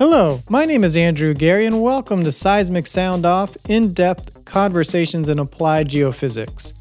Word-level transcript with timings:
Hello, 0.00 0.42
my 0.48 0.64
name 0.64 0.82
is 0.82 0.96
Andrew 0.96 1.34
Geary, 1.34 1.66
and 1.66 1.82
welcome 1.82 2.24
to 2.24 2.32
Seismic 2.32 2.86
Sound 2.86 3.26
Off 3.26 3.54
in 3.68 3.92
depth 3.92 4.46
conversations 4.46 5.28
in 5.28 5.38
applied 5.38 5.90
geophysics. 5.90 6.72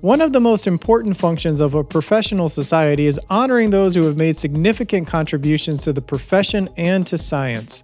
One 0.00 0.20
of 0.20 0.32
the 0.32 0.38
most 0.38 0.68
important 0.68 1.16
functions 1.16 1.58
of 1.58 1.74
a 1.74 1.82
professional 1.82 2.48
society 2.48 3.08
is 3.08 3.18
honoring 3.30 3.70
those 3.70 3.96
who 3.96 4.04
have 4.04 4.16
made 4.16 4.38
significant 4.38 5.08
contributions 5.08 5.82
to 5.82 5.92
the 5.92 6.00
profession 6.00 6.68
and 6.76 7.04
to 7.08 7.18
science. 7.18 7.82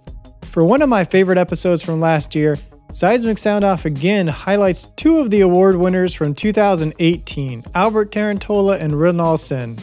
For 0.51 0.63
one 0.63 0.81
of 0.81 0.87
my 0.87 1.03
favorite 1.03 1.37
episodes 1.37 1.81
from 1.81 1.99
last 1.99 2.33
year, 2.33 2.57
Seismic 2.93 3.37
Sound 3.37 3.65
Off 3.65 3.83
again 3.83 4.29
highlights 4.29 4.85
two 4.95 5.17
of 5.17 5.29
the 5.29 5.41
award 5.41 5.75
winners 5.75 6.13
from 6.13 6.33
2018, 6.33 7.65
Albert 7.75 8.13
Tarantola 8.13 8.79
and 8.79 8.93
Mrinal 8.93 9.37
Sen. 9.37 9.77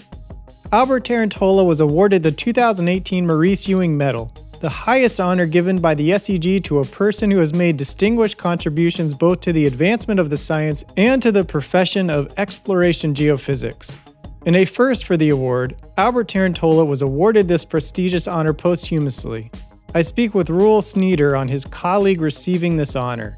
Albert 0.73 1.05
Tarantola 1.05 1.67
was 1.67 1.81
awarded 1.81 2.23
the 2.23 2.33
2018 2.33 3.27
Maurice 3.27 3.69
Ewing 3.69 3.99
Medal, 3.99 4.33
the 4.63 4.69
highest 4.69 5.19
honor 5.19 5.45
given 5.45 5.81
by 5.81 5.93
the 5.93 6.11
SEG 6.11 6.63
to 6.63 6.79
a 6.79 6.85
person 6.85 7.33
who 7.33 7.39
has 7.39 7.53
made 7.53 7.77
distinguished 7.77 8.39
contributions 8.39 9.13
both 9.13 9.41
to 9.41 9.53
the 9.53 9.67
advancement 9.67 10.21
of 10.21 10.31
the 10.31 10.37
science 10.37 10.85
and 10.97 11.21
to 11.21 11.33
the 11.33 11.43
profession 11.43 12.09
of 12.09 12.33
exploration 12.37 13.13
geophysics. 13.13 13.99
In 14.47 14.55
a 14.55 14.65
first 14.65 15.05
for 15.05 15.17
the 15.17 15.31
award, 15.31 15.75
Albert 15.97 16.29
Tarantola 16.29 16.87
was 16.87 17.03
awarded 17.03 17.49
this 17.49 17.65
prestigious 17.65 18.29
honor 18.29 18.53
posthumously. 18.53 19.51
I 19.97 20.03
speak 20.03 20.33
with 20.33 20.49
Roel 20.49 20.81
Snieder 20.81 21.37
on 21.37 21.49
his 21.49 21.65
colleague 21.65 22.21
receiving 22.21 22.77
this 22.77 22.95
honor. 22.95 23.37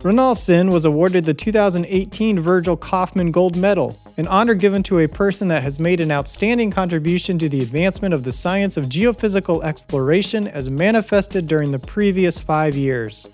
Mrinal 0.00 0.34
Sen 0.34 0.70
was 0.70 0.86
awarded 0.86 1.26
the 1.26 1.34
2018 1.34 2.40
Virgil 2.40 2.74
Kauffman 2.74 3.30
Gold 3.30 3.54
Medal, 3.54 3.98
an 4.16 4.26
honor 4.28 4.54
given 4.54 4.82
to 4.84 5.00
a 5.00 5.06
person 5.06 5.48
that 5.48 5.62
has 5.62 5.78
made 5.78 6.00
an 6.00 6.10
outstanding 6.10 6.70
contribution 6.70 7.38
to 7.38 7.50
the 7.50 7.60
advancement 7.60 8.14
of 8.14 8.24
the 8.24 8.32
science 8.32 8.78
of 8.78 8.86
geophysical 8.86 9.62
exploration 9.62 10.48
as 10.48 10.70
manifested 10.70 11.46
during 11.46 11.70
the 11.70 11.78
previous 11.78 12.40
five 12.40 12.74
years. 12.74 13.28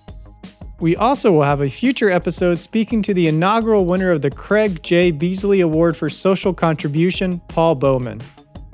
We 0.81 0.97
also 0.97 1.31
will 1.31 1.45
have 1.45 1.61
a 1.61 1.69
future 1.69 2.11
episode 2.11 2.61
speaking 2.61 3.01
to 3.03 3.15
the 3.15 3.29
inaugural 3.29 3.87
winner 3.87 4.11
of 4.11 4.21
the 4.21 4.31
Craig 4.31 4.83
J. 4.83 5.13
Beasley 5.13 5.61
Award 5.61 5.97
for 5.97 6.11
Social 6.11 6.53
Contribution, 6.53 7.41
Paul 7.47 7.77
Bauman. 7.77 8.21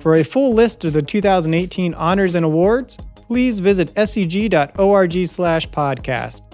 For 0.01 0.15
a 0.15 0.25
full 0.25 0.55
list 0.55 0.87
of 0.87 0.95
the 0.95 1.03
2018 1.03 1.93
honors 1.93 2.37
and 2.37 2.47
awards, 2.47 2.97
please 3.15 3.61
visit 3.61 3.95
seg.org 3.97 5.29
slash 5.29 5.69
podcast. 5.69 6.52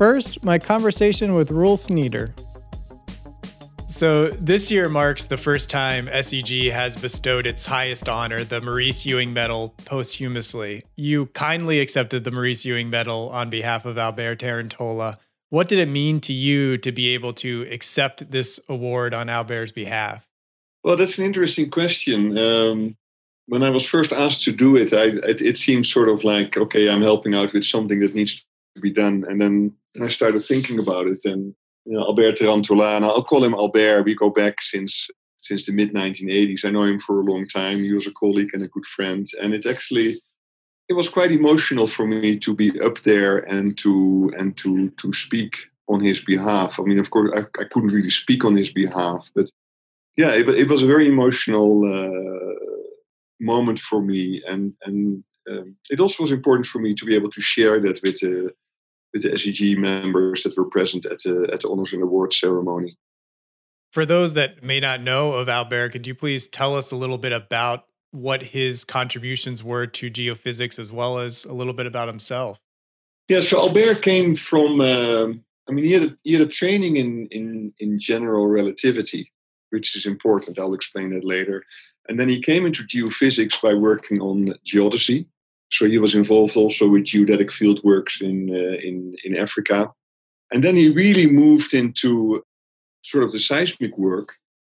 First, 0.00 0.42
my 0.42 0.58
conversation 0.58 1.34
with 1.34 1.50
Roel 1.50 1.76
Snieder. 1.76 2.32
So, 3.86 4.30
this 4.30 4.70
year 4.70 4.88
marks 4.88 5.26
the 5.26 5.36
first 5.36 5.68
time 5.68 6.06
SEG 6.06 6.72
has 6.72 6.96
bestowed 6.96 7.46
its 7.46 7.66
highest 7.66 8.08
honor, 8.08 8.42
the 8.42 8.62
Maurice 8.62 9.04
Ewing 9.04 9.34
Medal, 9.34 9.74
posthumously. 9.84 10.86
You 10.96 11.26
kindly 11.26 11.80
accepted 11.80 12.24
the 12.24 12.30
Maurice 12.30 12.64
Ewing 12.64 12.88
Medal 12.88 13.28
on 13.28 13.50
behalf 13.50 13.84
of 13.84 13.98
Albert 13.98 14.38
Tarantola. 14.38 15.18
What 15.50 15.68
did 15.68 15.78
it 15.78 15.90
mean 15.90 16.22
to 16.22 16.32
you 16.32 16.78
to 16.78 16.92
be 16.92 17.08
able 17.08 17.34
to 17.34 17.68
accept 17.70 18.30
this 18.30 18.58
award 18.70 19.12
on 19.12 19.28
Albert's 19.28 19.70
behalf? 19.70 20.26
Well, 20.82 20.96
that's 20.96 21.18
an 21.18 21.26
interesting 21.26 21.68
question. 21.68 22.38
Um, 22.38 22.96
when 23.48 23.62
I 23.62 23.68
was 23.68 23.84
first 23.84 24.14
asked 24.14 24.44
to 24.44 24.52
do 24.52 24.76
it, 24.76 24.94
I, 24.94 25.08
it, 25.28 25.42
it 25.42 25.58
seemed 25.58 25.84
sort 25.84 26.08
of 26.08 26.24
like, 26.24 26.56
okay, 26.56 26.88
I'm 26.88 27.02
helping 27.02 27.34
out 27.34 27.52
with 27.52 27.66
something 27.66 28.00
that 28.00 28.14
needs 28.14 28.36
to 28.36 28.42
be 28.80 28.90
done. 28.90 29.24
And 29.28 29.40
then 29.40 29.74
I 30.00 30.08
started 30.08 30.40
thinking 30.40 30.78
about 30.78 31.06
it. 31.06 31.24
And 31.24 31.54
you 31.84 31.96
know, 31.96 32.04
Albert 32.04 32.36
Tarantola, 32.36 32.96
and 32.96 33.04
I'll 33.04 33.24
call 33.24 33.44
him 33.44 33.54
Albert. 33.54 34.04
We 34.04 34.14
go 34.14 34.30
back 34.30 34.60
since 34.60 35.08
since 35.40 35.64
the 35.64 35.72
mid 35.72 35.94
1980s. 35.94 36.64
I 36.64 36.70
know 36.70 36.84
him 36.84 36.98
for 36.98 37.20
a 37.20 37.24
long 37.24 37.46
time. 37.46 37.82
He 37.82 37.92
was 37.92 38.06
a 38.06 38.12
colleague 38.12 38.50
and 38.52 38.62
a 38.62 38.68
good 38.68 38.86
friend. 38.86 39.26
And 39.40 39.54
it 39.54 39.66
actually 39.66 40.20
it 40.88 40.94
was 40.94 41.08
quite 41.08 41.32
emotional 41.32 41.86
for 41.86 42.06
me 42.06 42.38
to 42.38 42.54
be 42.54 42.78
up 42.80 43.02
there 43.02 43.38
and 43.38 43.76
to 43.78 44.32
and 44.38 44.56
to 44.58 44.90
to 44.90 45.12
speak 45.12 45.54
on 45.88 46.00
his 46.00 46.20
behalf. 46.20 46.78
I 46.78 46.82
mean, 46.82 46.98
of 46.98 47.10
course, 47.10 47.32
I, 47.34 47.40
I 47.60 47.64
couldn't 47.64 47.92
really 47.92 48.10
speak 48.10 48.44
on 48.44 48.56
his 48.56 48.70
behalf, 48.70 49.28
but 49.34 49.50
yeah, 50.16 50.32
it, 50.32 50.48
it 50.48 50.68
was 50.68 50.82
a 50.82 50.86
very 50.86 51.06
emotional. 51.06 51.84
Uh, 51.84 52.70
moment 53.40 53.78
for 53.78 54.00
me, 54.02 54.42
and 54.46 54.74
and 54.84 55.24
um, 55.50 55.76
it 55.90 56.00
also 56.00 56.22
was 56.22 56.32
important 56.32 56.66
for 56.66 56.78
me 56.78 56.94
to 56.94 57.04
be 57.04 57.14
able 57.14 57.30
to 57.30 57.40
share 57.40 57.80
that 57.80 58.00
with 58.02 58.20
the 58.20 58.52
with 59.12 59.22
the 59.22 59.30
SEG 59.30 59.76
members 59.76 60.44
that 60.44 60.56
were 60.56 60.68
present 60.68 61.04
at 61.06 61.22
the 61.22 61.50
at 61.52 61.60
the 61.60 61.68
honors 61.68 61.92
and 61.92 62.02
awards 62.02 62.38
ceremony. 62.38 62.96
For 63.92 64.06
those 64.06 64.34
that 64.34 64.62
may 64.62 64.78
not 64.78 65.02
know 65.02 65.32
of 65.32 65.48
Albert, 65.48 65.90
could 65.90 66.06
you 66.06 66.14
please 66.14 66.46
tell 66.46 66.76
us 66.76 66.92
a 66.92 66.96
little 66.96 67.18
bit 67.18 67.32
about 67.32 67.86
what 68.12 68.42
his 68.42 68.84
contributions 68.84 69.64
were 69.64 69.86
to 69.86 70.10
geophysics, 70.10 70.78
as 70.78 70.92
well 70.92 71.18
as 71.18 71.44
a 71.44 71.52
little 71.52 71.72
bit 71.72 71.86
about 71.86 72.08
himself? 72.08 72.60
Yeah, 73.28 73.40
so 73.40 73.60
Albert 73.60 74.02
came 74.02 74.34
from. 74.34 74.80
Uh, 74.80 75.28
I 75.68 75.72
mean, 75.72 75.84
he 75.84 75.92
had 75.92 76.02
a, 76.02 76.16
he 76.22 76.32
had 76.32 76.42
a 76.42 76.46
training 76.46 76.96
in 76.96 77.26
in 77.30 77.72
in 77.80 77.98
general 77.98 78.46
relativity, 78.46 79.32
which 79.70 79.96
is 79.96 80.06
important. 80.06 80.58
I'll 80.58 80.74
explain 80.74 81.10
that 81.10 81.24
later. 81.24 81.64
And 82.08 82.18
then 82.18 82.28
he 82.28 82.40
came 82.40 82.66
into 82.66 82.82
geophysics 82.82 83.60
by 83.62 83.74
working 83.74 84.20
on 84.20 84.54
geodesy. 84.66 85.26
So 85.70 85.86
he 85.86 85.98
was 85.98 86.14
involved 86.14 86.56
also 86.56 86.88
with 86.88 87.04
geodetic 87.04 87.52
field 87.52 87.80
works 87.84 88.20
in, 88.20 88.50
uh, 88.50 88.78
in, 88.82 89.14
in 89.24 89.36
Africa. 89.36 89.90
And 90.52 90.64
then 90.64 90.76
he 90.76 90.90
really 90.90 91.26
moved 91.26 91.74
into 91.74 92.44
sort 93.02 93.24
of 93.24 93.32
the 93.32 93.40
seismic 93.40 93.96
work 93.96 94.34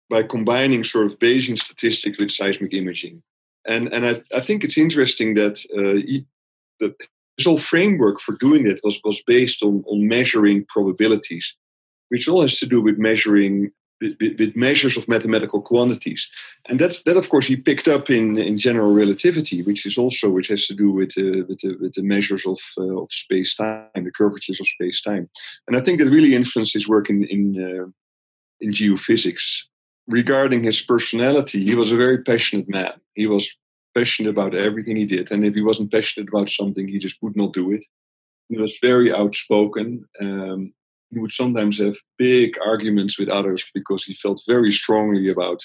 by 0.09 0.25
combining 0.25 0.83
sort 0.83 1.07
of 1.07 1.19
Bayesian 1.19 1.57
statistics 1.57 2.19
with 2.19 2.31
seismic 2.31 2.75
imaging. 2.75 3.23
And, 3.67 3.93
and 3.93 4.05
I, 4.05 4.23
I 4.35 4.41
think 4.41 4.65
it's 4.65 4.77
interesting 4.77 5.35
that 5.35 5.65
uh, 5.77 6.05
he, 6.07 6.27
the, 6.81 6.95
his 7.37 7.47
whole 7.47 7.59
framework 7.59 8.21
for 8.21 8.37
doing 8.37 8.65
that 8.65 8.81
was, 8.83 9.01
was 9.05 9.23
based 9.27 9.63
on, 9.63 9.85
on 9.87 10.09
measuring 10.09 10.67
probabilities, 10.69 11.57
which 12.09 12.29
all 12.29 12.43
has 12.43 12.59
to 12.59 12.67
do 12.67 12.81
with 12.83 12.99
measuring 12.99 13.71
with, 14.01 14.39
with, 14.39 14.57
measures 14.57 14.97
of 14.97 15.09
mathematical 15.09 15.61
quantities. 15.61 16.29
And 16.69 16.79
that's, 16.79 17.03
that, 17.03 17.17
of 17.17 17.29
course, 17.29 17.47
he 17.47 17.57
picked 17.57 17.89
up 17.89 18.11
in, 18.11 18.39
in 18.39 18.59
general 18.59 18.93
relativity, 18.93 19.63
which 19.63 19.87
is 19.87 19.99
also 19.99 20.31
which 20.31 20.49
has 20.49 20.67
to 20.67 20.75
do 20.75 20.91
with, 20.91 21.17
uh, 21.19 21.45
with, 21.49 21.61
the, 21.61 21.77
with 21.81 21.95
the 21.95 22.03
measures 22.03 22.47
of, 22.47 22.59
uh, 22.79 23.03
of 23.03 23.13
space 23.13 23.55
time, 23.55 23.89
the 23.95 24.11
curvatures 24.11 24.61
of 24.61 24.69
space 24.69 25.01
time. 25.03 25.29
And 25.69 25.77
I 25.77 25.81
think 25.81 25.99
that 25.99 26.11
really 26.11 26.35
influenced 26.35 26.75
his 26.75 26.89
work 26.89 27.11
in, 27.11 27.25
in, 27.25 27.55
uh, 27.63 27.87
in 28.61 28.73
geophysics. 28.73 29.63
Regarding 30.09 30.65
his 30.65 30.81
personality, 30.81 31.65
he 31.65 31.75
was 31.75 31.93
a 31.93 31.97
very 31.97 32.23
passionate 32.23 32.69
man. 32.69 32.93
He 33.15 33.27
was 33.27 33.55
passionate 33.95 34.31
about 34.31 34.55
everything 34.55 34.97
he 34.97 35.07
did. 35.07 35.31
And 35.31 35.45
if 35.45 35.55
he 35.55 35.63
wasn't 35.63 35.93
passionate 35.93 36.29
about 36.29 36.49
something, 36.49 36.89
he 36.89 36.99
just 36.99 37.19
would 37.23 37.37
not 37.37 37.53
do 37.53 37.73
it. 37.73 37.85
He 38.49 38.57
was 38.57 38.77
very 38.83 39.13
outspoken. 39.13 40.05
Um, 40.21 40.73
he 41.11 41.19
would 41.19 41.33
sometimes 41.33 41.79
have 41.79 41.97
big 42.19 42.57
arguments 42.65 43.19
with 43.19 43.29
others 43.29 43.65
because 43.75 44.05
he 44.05 44.15
felt 44.15 44.43
very 44.47 44.71
strongly 44.71 45.29
about 45.29 45.61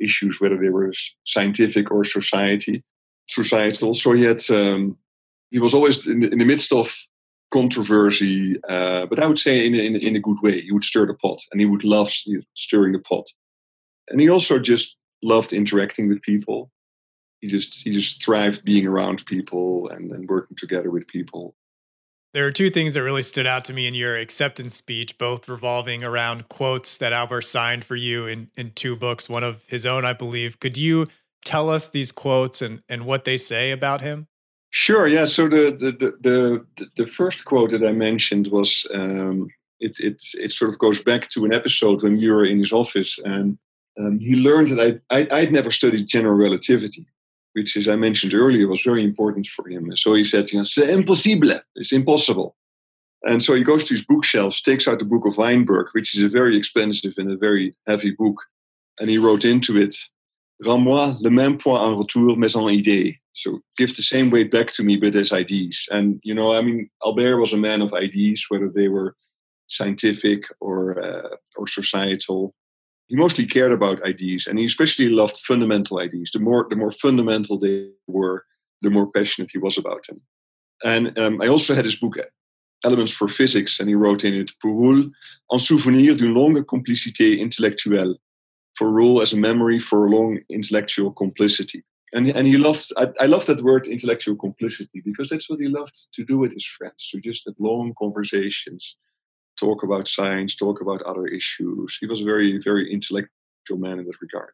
issues, 0.00 0.40
whether 0.40 0.58
they 0.58 0.70
were 0.70 0.92
scientific 1.24 1.90
or 1.90 2.04
society, 2.04 2.82
societal. 3.28 3.94
So 3.94 4.12
he 4.12 4.22
had 4.22 4.42
um, 4.50 4.96
he 5.50 5.58
was 5.58 5.74
always 5.74 6.06
in 6.06 6.20
the, 6.20 6.30
in 6.30 6.38
the 6.38 6.44
midst 6.44 6.72
of 6.72 6.94
controversy, 7.52 8.56
uh, 8.68 9.06
but 9.06 9.22
I 9.22 9.26
would 9.26 9.38
say 9.38 9.64
in, 9.64 9.74
in 9.74 9.96
in 9.96 10.16
a 10.16 10.20
good 10.20 10.40
way. 10.42 10.60
He 10.60 10.72
would 10.72 10.84
stir 10.84 11.06
the 11.06 11.14
pot, 11.14 11.40
and 11.52 11.60
he 11.60 11.66
would 11.66 11.84
love 11.84 12.10
stirring 12.54 12.92
the 12.92 12.98
pot. 12.98 13.26
And 14.08 14.20
he 14.20 14.28
also 14.28 14.58
just 14.58 14.96
loved 15.22 15.52
interacting 15.52 16.08
with 16.08 16.22
people. 16.22 16.70
He 17.40 17.48
just 17.48 17.82
he 17.82 17.90
just 17.90 18.24
thrived 18.24 18.64
being 18.64 18.86
around 18.86 19.24
people 19.26 19.88
and, 19.90 20.10
and 20.12 20.28
working 20.28 20.56
together 20.56 20.90
with 20.90 21.06
people. 21.06 21.54
There 22.32 22.46
are 22.46 22.50
two 22.50 22.70
things 22.70 22.94
that 22.94 23.02
really 23.02 23.22
stood 23.22 23.46
out 23.46 23.64
to 23.66 23.74
me 23.74 23.86
in 23.86 23.94
your 23.94 24.16
acceptance 24.16 24.74
speech, 24.74 25.18
both 25.18 25.48
revolving 25.48 26.02
around 26.02 26.48
quotes 26.48 26.96
that 26.96 27.12
Albert 27.12 27.42
signed 27.42 27.84
for 27.84 27.94
you 27.94 28.26
in, 28.26 28.50
in 28.56 28.72
two 28.72 28.96
books, 28.96 29.28
one 29.28 29.44
of 29.44 29.62
his 29.66 29.84
own, 29.84 30.06
I 30.06 30.14
believe. 30.14 30.58
Could 30.58 30.78
you 30.78 31.08
tell 31.44 31.68
us 31.68 31.90
these 31.90 32.10
quotes 32.10 32.62
and, 32.62 32.82
and 32.88 33.04
what 33.04 33.24
they 33.24 33.36
say 33.36 33.70
about 33.70 34.00
him? 34.00 34.28
Sure. 34.70 35.06
Yeah. 35.06 35.26
So 35.26 35.48
the 35.48 35.70
the 35.78 36.16
the 36.22 36.86
the, 36.96 37.06
first 37.06 37.44
quote 37.44 37.72
that 37.72 37.84
I 37.84 37.92
mentioned 37.92 38.48
was 38.48 38.86
um, 38.94 39.48
it 39.80 40.00
it 40.00 40.24
it 40.32 40.50
sort 40.52 40.72
of 40.72 40.78
goes 40.78 41.02
back 41.02 41.28
to 41.30 41.44
an 41.44 41.52
episode 41.52 42.02
when 42.02 42.16
you 42.16 42.32
were 42.32 42.46
in 42.46 42.58
his 42.58 42.72
office, 42.72 43.18
and 43.22 43.58
um, 44.00 44.18
he 44.18 44.34
learned 44.34 44.68
that 44.68 45.02
I, 45.10 45.18
I 45.18 45.40
I'd 45.40 45.52
never 45.52 45.70
studied 45.70 46.06
general 46.06 46.34
relativity, 46.34 47.06
which, 47.54 47.76
as 47.76 47.88
I 47.88 47.96
mentioned 47.96 48.34
earlier, 48.34 48.66
was 48.68 48.82
very 48.82 49.02
important 49.02 49.46
for 49.46 49.68
him. 49.68 49.84
And 49.84 49.98
so 49.98 50.14
he 50.14 50.24
said, 50.24 50.48
c'est 50.48 50.88
impossible, 50.88 51.60
it's 51.76 51.92
impossible. 51.92 52.56
And 53.24 53.42
so 53.42 53.54
he 53.54 53.62
goes 53.62 53.84
to 53.84 53.94
his 53.94 54.04
bookshelves, 54.04 54.60
takes 54.60 54.88
out 54.88 54.98
the 54.98 55.04
book 55.04 55.26
of 55.26 55.36
Weinberg, 55.36 55.88
which 55.92 56.16
is 56.16 56.24
a 56.24 56.28
very 56.28 56.56
expensive 56.56 57.14
and 57.18 57.30
a 57.30 57.36
very 57.36 57.74
heavy 57.86 58.10
book. 58.10 58.36
And 58.98 59.08
he 59.08 59.18
wrote 59.18 59.44
into 59.44 59.78
it, 59.78 59.96
Rends-moi 60.64 61.16
le 61.20 61.30
même 61.30 61.58
point 61.58 61.80
en 61.80 61.96
retour, 61.96 62.36
mais 62.36 62.54
en 62.54 62.68
idée. 62.68 63.18
So 63.32 63.60
give 63.76 63.96
the 63.96 64.02
same 64.02 64.30
weight 64.30 64.50
back 64.50 64.72
to 64.74 64.84
me, 64.84 64.96
but 64.96 65.16
as 65.16 65.32
ideas. 65.32 65.86
And, 65.90 66.20
you 66.22 66.34
know, 66.34 66.54
I 66.54 66.62
mean, 66.62 66.88
Albert 67.04 67.38
was 67.38 67.52
a 67.52 67.56
man 67.56 67.82
of 67.82 67.92
ideas, 67.94 68.44
whether 68.48 68.68
they 68.68 68.88
were 68.88 69.16
scientific 69.66 70.44
or, 70.60 71.02
uh, 71.02 71.36
or 71.56 71.66
societal 71.66 72.54
he 73.08 73.16
mostly 73.16 73.46
cared 73.46 73.72
about 73.72 74.02
ideas 74.04 74.46
and 74.46 74.58
he 74.58 74.64
especially 74.64 75.08
loved 75.08 75.36
fundamental 75.38 75.98
ideas 75.98 76.30
the 76.32 76.40
more 76.40 76.66
the 76.70 76.76
more 76.76 76.92
fundamental 76.92 77.58
they 77.58 77.88
were 78.06 78.44
the 78.82 78.90
more 78.90 79.10
passionate 79.10 79.50
he 79.52 79.58
was 79.58 79.78
about 79.78 80.06
them 80.06 80.20
And 80.84 81.16
um, 81.18 81.40
I 81.40 81.48
also 81.48 81.74
had 81.74 81.84
his 81.84 81.96
book 81.96 82.16
Elements 82.84 83.12
for 83.12 83.28
Physics, 83.28 83.78
and 83.78 83.88
he 83.88 83.94
wrote 83.94 84.24
in 84.24 84.34
it 84.34 84.50
Pour 84.60 85.04
en 85.50 85.58
souvenir 85.58 86.16
d'une 86.16 86.34
longue 86.34 86.64
complicité 86.64 87.38
intellectuelle. 87.40 88.16
For 88.74 88.90
Roel 88.90 89.20
as 89.20 89.32
a 89.32 89.36
memory 89.36 89.78
for 89.78 90.06
a 90.06 90.10
long 90.10 90.38
intellectual 90.48 91.12
complicity. 91.12 91.84
And, 92.14 92.28
and 92.28 92.46
he 92.46 92.56
loved, 92.56 92.90
I, 92.96 93.08
I 93.20 93.26
love 93.26 93.46
that 93.46 93.62
word 93.62 93.86
intellectual 93.86 94.34
complicity 94.34 95.02
because 95.04 95.28
that's 95.28 95.48
what 95.48 95.60
he 95.60 95.68
loved 95.68 95.94
to 96.14 96.24
do 96.24 96.38
with 96.38 96.52
his 96.52 96.66
friends. 96.66 97.08
To 97.10 97.20
just 97.20 97.44
have 97.46 97.54
long 97.58 97.94
conversations, 97.98 98.96
talk 99.58 99.82
about 99.82 100.08
science, 100.08 100.56
talk 100.56 100.80
about 100.80 101.02
other 101.02 101.26
issues. 101.26 101.96
He 102.00 102.06
was 102.06 102.20
a 102.20 102.24
very, 102.24 102.58
very 102.58 102.92
intellectual 102.92 103.30
man 103.70 103.98
in 103.98 104.06
that 104.06 104.20
regard. 104.20 104.52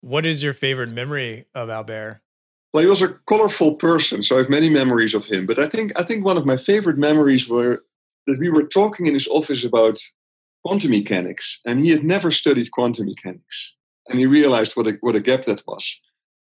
What 0.00 0.26
is 0.26 0.42
your 0.42 0.52
favorite 0.52 0.90
memory 0.90 1.46
of 1.54 1.70
Albert? 1.70 2.20
Well, 2.72 2.82
he 2.82 2.88
was 2.88 3.02
a 3.02 3.16
colorful 3.28 3.76
person, 3.76 4.22
so 4.22 4.34
I 4.34 4.38
have 4.40 4.50
many 4.50 4.68
memories 4.68 5.14
of 5.14 5.24
him. 5.24 5.46
But 5.46 5.58
I 5.58 5.68
think 5.68 5.92
I 5.96 6.02
think 6.02 6.24
one 6.24 6.36
of 6.36 6.44
my 6.44 6.56
favorite 6.56 6.98
memories 6.98 7.48
were 7.48 7.84
that 8.26 8.38
we 8.38 8.50
were 8.50 8.66
talking 8.66 9.06
in 9.06 9.14
his 9.14 9.28
office 9.28 9.64
about 9.64 9.98
quantum 10.64 10.90
mechanics, 10.90 11.60
and 11.64 11.84
he 11.84 11.90
had 11.90 12.02
never 12.02 12.30
studied 12.30 12.70
quantum 12.72 13.06
mechanics, 13.06 13.74
and 14.08 14.18
he 14.18 14.26
realized 14.26 14.76
what 14.76 14.88
a 14.88 14.98
what 15.00 15.16
a 15.16 15.20
gap 15.20 15.44
that 15.44 15.62
was. 15.66 16.00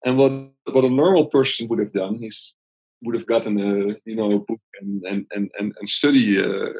And 0.04 0.18
what 0.18 0.32
what 0.72 0.84
a 0.84 0.90
normal 0.90 1.26
person 1.26 1.66
would 1.68 1.78
have 1.78 1.92
done 1.92 2.22
is 2.22 2.54
would 3.02 3.14
have 3.14 3.26
gotten 3.26 3.58
a 3.58 3.96
you 4.04 4.16
know 4.16 4.32
a 4.32 4.38
book 4.38 4.60
and 4.80 5.02
and 5.04 5.26
and 5.32 5.50
and, 5.58 5.72
and 5.78 5.88
study 5.88 6.40
uh, 6.40 6.72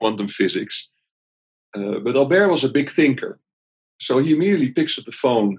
quantum 0.00 0.28
physics. 0.28 0.88
Uh, 1.76 1.98
but 2.04 2.16
Albert 2.16 2.48
was 2.48 2.64
a 2.64 2.68
big 2.68 2.90
thinker, 2.90 3.38
so 4.00 4.18
he 4.18 4.32
immediately 4.32 4.70
picks 4.70 4.98
up 4.98 5.04
the 5.04 5.12
phone 5.12 5.58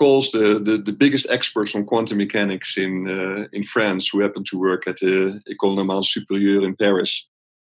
calls 0.00 0.30
the, 0.32 0.58
the, 0.58 0.78
the 0.78 0.92
biggest 0.92 1.26
experts 1.28 1.74
on 1.74 1.84
quantum 1.84 2.16
mechanics 2.16 2.78
in, 2.78 3.06
uh, 3.06 3.46
in 3.52 3.62
France 3.62 4.08
who 4.08 4.20
happen 4.20 4.42
to 4.44 4.58
work 4.58 4.88
at 4.88 4.96
the 4.96 5.38
École 5.46 5.76
Normale 5.76 6.02
Supérieure 6.02 6.64
in 6.64 6.74
Paris. 6.74 7.26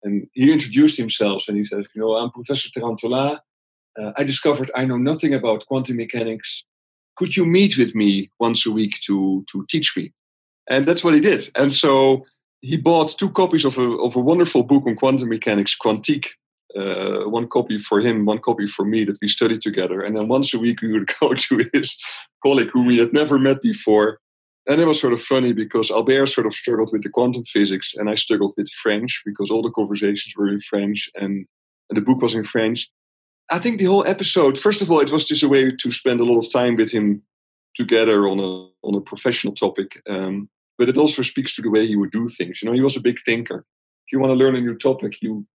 And 0.03 0.27
he 0.35 0.53
introduced 0.53 0.99
himself 0.99 1.45
and 1.49 1.57
he 1.57 1.65
says, 1.65 1.87
You 1.95 2.03
know, 2.03 2.17
I'm 2.17 2.31
Professor 2.31 2.69
Tarantola. 2.69 3.39
Uh, 3.99 4.13
I 4.17 4.25
discovered 4.25 4.71
I 4.75 4.85
know 4.85 4.99
nothing 4.99 5.33
about 5.33 5.67
quantum 5.67 5.97
mechanics. 5.97 6.65
Could 7.17 7.37
you 7.39 7.47
meet 7.47 7.79
with 7.79 7.95
me 7.95 8.31
once 8.39 8.67
a 8.67 8.71
week 8.71 9.01
to, 9.07 9.43
to 9.51 9.67
teach 9.71 9.97
me? 9.97 10.13
And 10.69 10.87
that's 10.87 11.03
what 11.03 11.15
he 11.15 11.21
did. 11.21 11.49
And 11.55 11.73
so 11.73 12.27
he 12.63 12.77
bought 12.77 13.19
two 13.19 13.31
copies 13.31 13.65
of 13.65 13.79
a, 13.79 13.83
of 13.99 14.17
a 14.17 14.21
wonderful 14.21 14.63
book 14.63 14.85
on 14.87 14.97
quantum 14.97 15.29
mechanics, 15.29 15.77
Quantique, 15.77 16.29
uh, 16.77 17.29
one 17.29 17.49
copy 17.49 17.79
for 17.79 18.01
him, 18.01 18.25
one 18.25 18.39
copy 18.39 18.67
for 18.67 18.85
me 18.85 19.05
that 19.05 19.19
we 19.21 19.29
studied 19.29 19.63
together. 19.63 20.03
And 20.03 20.17
then 20.17 20.29
once 20.29 20.55
a 20.55 20.59
week 20.59 20.83
we 20.83 20.93
would 20.93 21.11
go 21.21 21.35
to 21.35 21.71
his 21.73 21.97
colleague 22.43 22.71
who 22.73 22.85
we 22.85 22.99
had 22.99 23.13
never 23.13 23.39
met 23.39 23.63
before. 23.63 24.19
And 24.69 24.81
it 24.81 24.87
was 24.87 25.01
sort 25.01 25.15
of 25.15 25.23
funny 25.23 25.53
because 25.53 25.91
Albert 25.91 26.27
sort 26.27 26.47
of 26.47 26.55
struggled 26.55 26.91
with 26.93 27.03
the 27.03 27.09
quantum 27.09 27.45
physics 27.45 27.95
and 27.97 28.11
I 28.11 28.15
struggled 28.15 28.55
with 28.57 28.71
French 28.71 29.23
because 29.25 29.51
all 29.51 29.63
the 29.63 29.71
conversations 29.71 30.35
were 30.37 30.49
in 30.49 30.61
French 30.61 31.11
and, 31.17 31.47
and 31.89 31.97
the 31.97 32.03
book 32.03 32.21
was 32.21 32.35
in 32.35 32.45
French. 32.45 32.89
I 33.51 33.59
think 33.59 33.79
the 33.79 33.87
whole 33.87 34.07
episode, 34.07 34.59
first 34.59 34.81
of 34.81 34.91
all, 34.91 35.01
it 35.01 35.11
was 35.11 35.25
just 35.25 35.43
a 35.43 35.49
way 35.49 35.73
to 35.73 35.91
spend 35.91 36.21
a 36.21 36.25
lot 36.25 36.39
of 36.39 36.53
time 36.53 36.77
with 36.77 36.93
him 36.93 37.23
together 37.75 38.29
on 38.29 38.39
a 38.39 38.69
on 38.83 38.95
a 38.95 39.01
professional 39.01 39.55
topic. 39.55 40.01
Um, 40.09 40.49
but 40.81 40.89
it 40.89 40.97
also 40.97 41.21
speaks 41.21 41.55
to 41.55 41.61
the 41.61 41.69
way 41.69 41.87
he 41.87 41.95
would 41.95 42.11
do 42.11 42.27
things. 42.27 42.63
You 42.63 42.67
know, 42.67 42.75
he 42.75 42.81
was 42.81 42.97
a 42.97 43.03
big 43.03 43.21
thinker. 43.23 43.67
If 44.07 44.13
you 44.13 44.19
want 44.19 44.31
to 44.31 44.35
learn 44.35 44.57
a 44.57 44.63
new 44.63 44.79
topic, 44.79 45.21
you 45.21 45.47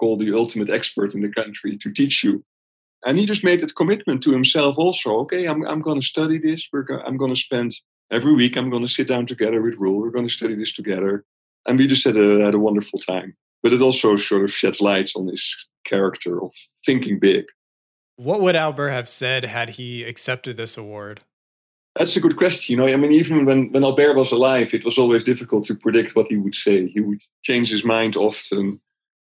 call 0.00 0.16
the 0.16 0.36
ultimate 0.36 0.68
expert 0.68 1.14
in 1.14 1.22
the 1.22 1.28
country 1.28 1.76
to 1.76 1.92
teach 1.92 2.24
you. 2.24 2.42
And 3.06 3.16
he 3.16 3.24
just 3.24 3.44
made 3.44 3.60
that 3.60 3.76
commitment 3.76 4.20
to 4.24 4.32
himself 4.32 4.76
also. 4.76 5.20
Okay, 5.20 5.46
I'm, 5.46 5.64
I'm 5.64 5.80
going 5.80 6.00
to 6.00 6.06
study 6.06 6.38
this. 6.38 6.68
We're 6.72 6.82
go- 6.82 7.04
I'm 7.06 7.16
going 7.16 7.32
to 7.32 7.40
spend 7.40 7.76
every 8.10 8.34
week, 8.34 8.56
I'm 8.56 8.68
going 8.68 8.84
to 8.84 8.92
sit 8.92 9.06
down 9.06 9.26
together 9.26 9.62
with 9.62 9.76
Roel. 9.76 10.00
We're 10.00 10.10
going 10.10 10.26
to 10.26 10.34
study 10.34 10.56
this 10.56 10.72
together. 10.72 11.24
And 11.68 11.78
we 11.78 11.86
just 11.86 12.04
had 12.04 12.16
a, 12.16 12.44
had 12.44 12.54
a 12.54 12.58
wonderful 12.58 12.98
time. 12.98 13.36
But 13.62 13.72
it 13.72 13.80
also 13.80 14.16
sort 14.16 14.42
of 14.42 14.52
sheds 14.52 14.80
lights 14.80 15.14
on 15.14 15.28
his 15.28 15.68
character 15.84 16.42
of 16.42 16.52
thinking 16.84 17.20
big. 17.20 17.44
What 18.16 18.40
would 18.40 18.56
Albert 18.56 18.90
have 18.90 19.08
said 19.08 19.44
had 19.44 19.70
he 19.70 20.02
accepted 20.02 20.56
this 20.56 20.76
award? 20.76 21.20
That's 21.96 22.16
a 22.16 22.20
good 22.20 22.36
question. 22.36 22.72
You 22.72 22.76
know, 22.78 22.92
I 22.92 22.96
mean, 22.96 23.12
even 23.12 23.44
when, 23.44 23.70
when 23.70 23.84
Albert 23.84 24.16
was 24.16 24.32
alive, 24.32 24.74
it 24.74 24.84
was 24.84 24.98
always 24.98 25.22
difficult 25.22 25.64
to 25.66 25.76
predict 25.76 26.16
what 26.16 26.26
he 26.26 26.36
would 26.36 26.54
say. 26.54 26.88
He 26.88 27.00
would 27.00 27.22
change 27.44 27.70
his 27.70 27.84
mind 27.84 28.16
often 28.16 28.80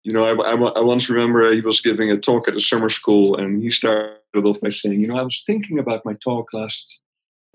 you 0.05 0.13
know, 0.13 0.23
I, 0.23 0.53
I, 0.53 0.53
I, 0.53 0.81
once 0.81 1.09
remember 1.09 1.51
he 1.51 1.61
was 1.61 1.81
giving 1.81 2.11
a 2.11 2.17
talk 2.17 2.47
at 2.47 2.55
a 2.55 2.61
summer 2.61 2.89
school, 2.89 3.35
and 3.37 3.61
he 3.61 3.71
started 3.71 4.19
off 4.35 4.61
by 4.61 4.69
saying, 4.69 5.01
"You 5.01 5.07
know, 5.07 5.17
I 5.17 5.23
was 5.23 5.43
thinking 5.45 5.79
about 5.79 6.05
my 6.05 6.13
talk 6.23 6.53
last 6.53 7.01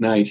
night, 0.00 0.30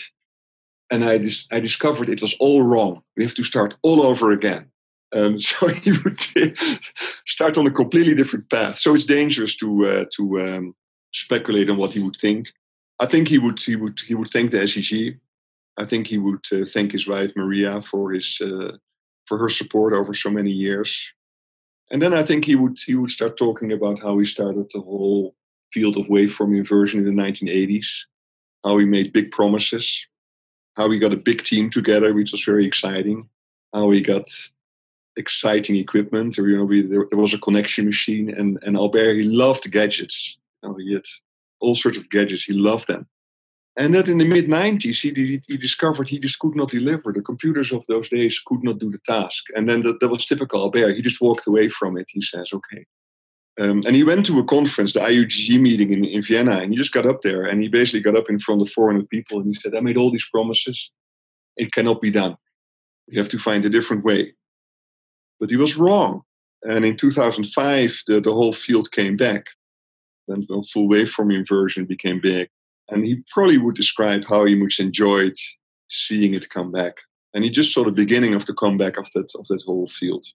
and 0.91 1.05
I 1.05 1.17
dis- 1.17 1.47
I 1.49 1.61
discovered 1.61 2.09
it 2.09 2.21
was 2.21 2.35
all 2.41 2.61
wrong. 2.61 3.03
We 3.15 3.23
have 3.23 3.35
to 3.35 3.43
start 3.45 3.75
all 3.83 4.05
over 4.05 4.31
again." 4.31 4.69
And 5.13 5.39
so 5.49 5.69
he 5.69 5.93
would 5.93 6.19
start 7.25 7.57
on 7.57 7.65
a 7.65 7.71
completely 7.71 8.15
different 8.15 8.49
path. 8.49 8.79
So 8.79 8.93
it's 8.93 9.05
dangerous 9.05 9.55
to 9.55 9.85
uh, 9.85 10.05
to 10.17 10.41
um, 10.41 10.75
speculate 11.13 11.69
on 11.69 11.77
what 11.77 11.91
he 11.91 11.99
would 11.99 12.17
think. 12.19 12.51
I 12.99 13.05
think 13.05 13.27
he 13.27 13.37
would 13.37 13.61
he 13.61 13.75
would 13.75 13.99
he 13.99 14.15
would 14.15 14.29
thank 14.31 14.51
the 14.51 14.59
SEG. 14.59 15.19
I 15.77 15.85
think 15.85 16.07
he 16.07 16.17
would 16.17 16.45
uh, 16.51 16.65
thank 16.65 16.91
his 16.91 17.07
wife 17.07 17.31
Maria 17.35 17.81
for 17.81 18.11
his 18.11 18.41
uh, 18.41 18.77
for 19.25 19.37
her 19.37 19.49
support 19.49 19.93
over 19.93 20.13
so 20.13 20.29
many 20.29 20.51
years 20.51 21.13
and 21.91 22.01
then 22.01 22.13
I 22.13 22.23
think 22.23 22.45
he 22.45 22.55
would 22.55 22.77
he 22.85 22.95
would 22.95 23.11
start 23.11 23.37
talking 23.37 23.71
about 23.71 23.99
how 23.99 24.17
he 24.19 24.25
started 24.25 24.67
the 24.73 24.81
whole 24.81 25.35
field 25.73 25.97
of 25.97 26.05
waveform 26.07 26.57
inversion 26.57 26.99
in 26.99 27.15
the 27.15 27.21
1980s, 27.21 27.87
how 28.63 28.77
he 28.77 28.85
made 28.85 29.13
big 29.13 29.31
promises, 29.31 30.05
how 30.75 30.89
he 30.89 30.99
got 30.99 31.13
a 31.13 31.17
big 31.17 31.43
team 31.43 31.69
together, 31.69 32.13
which 32.13 32.31
was 32.31 32.43
very 32.43 32.65
exciting, 32.65 33.27
how 33.73 33.89
he 33.91 34.01
got 34.01 34.27
exciting 35.15 35.75
equipment. 35.75 36.37
You 36.37 36.57
know, 36.57 36.65
we, 36.65 36.81
there, 36.81 37.05
there, 37.09 37.19
was 37.19 37.33
a 37.33 37.39
connection 37.39 37.85
machine, 37.85 38.29
and 38.29 38.59
and 38.63 38.77
Albert 38.77 39.15
he 39.15 39.23
loved 39.23 39.71
gadgets. 39.71 40.37
You 40.61 40.69
know, 40.69 40.75
he 40.75 40.93
had 40.93 41.05
all 41.59 41.75
sorts 41.75 41.97
of 41.97 42.09
gadgets. 42.09 42.43
He 42.43 42.53
loved 42.53 42.87
them. 42.87 43.07
And 43.77 43.93
that 43.93 44.09
in 44.09 44.17
the 44.17 44.25
mid 44.25 44.47
90s, 44.47 45.01
he, 45.01 45.41
he, 45.47 45.57
discovered 45.57 46.09
he 46.09 46.19
just 46.19 46.39
could 46.39 46.55
not 46.55 46.69
deliver. 46.69 47.13
The 47.13 47.21
computers 47.21 47.71
of 47.71 47.85
those 47.87 48.09
days 48.09 48.41
could 48.45 48.61
not 48.63 48.79
do 48.79 48.91
the 48.91 48.99
task. 49.07 49.45
And 49.55 49.69
then 49.69 49.83
that, 49.83 50.01
that 50.01 50.09
was 50.09 50.25
typical 50.25 50.61
Albert. 50.61 50.95
He 50.95 51.01
just 51.01 51.21
walked 51.21 51.47
away 51.47 51.69
from 51.69 51.97
it. 51.97 52.07
He 52.09 52.21
says, 52.21 52.51
okay. 52.51 52.85
Um, 53.59 53.81
and 53.85 53.95
he 53.95 54.03
went 54.03 54.25
to 54.25 54.39
a 54.39 54.43
conference, 54.43 54.93
the 54.93 55.01
IUGG 55.01 55.59
meeting 55.59 55.93
in, 55.93 56.05
in 56.05 56.21
Vienna, 56.21 56.59
and 56.59 56.71
he 56.71 56.77
just 56.77 56.93
got 56.93 57.05
up 57.05 57.21
there 57.21 57.45
and 57.45 57.61
he 57.61 57.67
basically 57.67 58.01
got 58.01 58.17
up 58.17 58.29
in 58.29 58.39
front 58.39 58.61
of 58.61 58.69
400 58.69 59.09
people 59.09 59.39
and 59.39 59.47
he 59.47 59.53
said, 59.53 59.75
I 59.75 59.81
made 59.81 59.97
all 59.97 60.11
these 60.11 60.27
promises. 60.29 60.91
It 61.57 61.71
cannot 61.71 62.01
be 62.01 62.11
done. 62.11 62.37
You 63.07 63.19
have 63.19 63.29
to 63.29 63.39
find 63.39 63.65
a 63.65 63.69
different 63.69 64.03
way. 64.03 64.33
But 65.39 65.49
he 65.49 65.57
was 65.57 65.77
wrong. 65.77 66.21
And 66.63 66.85
in 66.85 66.97
2005, 66.97 68.03
the, 68.07 68.19
the 68.21 68.33
whole 68.33 68.53
field 68.53 68.91
came 68.91 69.15
back. 69.15 69.45
The 70.29 70.67
full 70.71 70.89
waveform 70.89 71.35
inversion 71.35 71.85
became 71.85 72.21
big. 72.21 72.49
And 72.89 73.05
he 73.05 73.23
probably 73.31 73.57
would 73.57 73.75
describe 73.75 74.25
how 74.25 74.45
he 74.45 74.55
much 74.55 74.79
enjoyed 74.79 75.35
seeing 75.89 76.33
it 76.33 76.49
come 76.49 76.71
back. 76.71 76.97
And 77.33 77.43
he 77.43 77.49
just 77.49 77.73
saw 77.73 77.83
the 77.83 77.91
beginning 77.91 78.33
of 78.33 78.45
the 78.45 78.53
comeback 78.53 78.97
of 78.97 79.07
that 79.13 79.31
of 79.35 79.45
that 79.47 79.63
whole 79.65 79.87
field. 79.87 80.25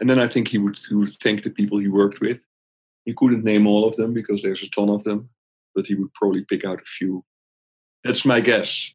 And 0.00 0.10
then 0.10 0.18
I 0.18 0.26
think 0.26 0.48
he 0.48 0.58
would, 0.58 0.78
he 0.88 0.94
would 0.94 1.14
thank 1.22 1.42
the 1.42 1.50
people 1.50 1.78
he 1.78 1.88
worked 1.88 2.20
with. 2.20 2.38
He 3.04 3.14
couldn't 3.14 3.44
name 3.44 3.66
all 3.66 3.86
of 3.86 3.94
them 3.96 4.12
because 4.12 4.42
there's 4.42 4.62
a 4.62 4.70
ton 4.70 4.88
of 4.88 5.04
them, 5.04 5.28
but 5.74 5.86
he 5.86 5.94
would 5.94 6.12
probably 6.14 6.44
pick 6.44 6.64
out 6.64 6.80
a 6.80 6.84
few. 6.84 7.24
That's 8.02 8.24
my 8.24 8.40
guess. 8.40 8.90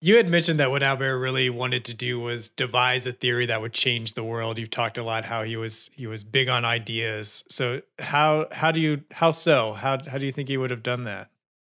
You 0.00 0.16
had 0.16 0.28
mentioned 0.28 0.60
that 0.60 0.70
what 0.70 0.84
Albert 0.84 1.18
really 1.18 1.50
wanted 1.50 1.84
to 1.86 1.94
do 1.94 2.20
was 2.20 2.48
devise 2.48 3.06
a 3.06 3.12
theory 3.12 3.46
that 3.46 3.60
would 3.60 3.72
change 3.72 4.12
the 4.12 4.22
world. 4.22 4.56
You've 4.58 4.70
talked 4.70 4.96
a 4.96 5.02
lot 5.02 5.24
how 5.24 5.42
he 5.42 5.56
was 5.56 5.90
he 5.92 6.06
was 6.06 6.22
big 6.22 6.48
on 6.48 6.64
ideas. 6.64 7.44
So 7.48 7.82
how 7.98 8.46
how 8.52 8.70
do 8.70 8.80
you 8.80 9.02
how 9.10 9.32
so? 9.32 9.72
How 9.72 9.98
how 10.06 10.18
do 10.18 10.26
you 10.26 10.32
think 10.32 10.48
he 10.48 10.56
would 10.56 10.70
have 10.70 10.84
done 10.84 11.04
that? 11.04 11.30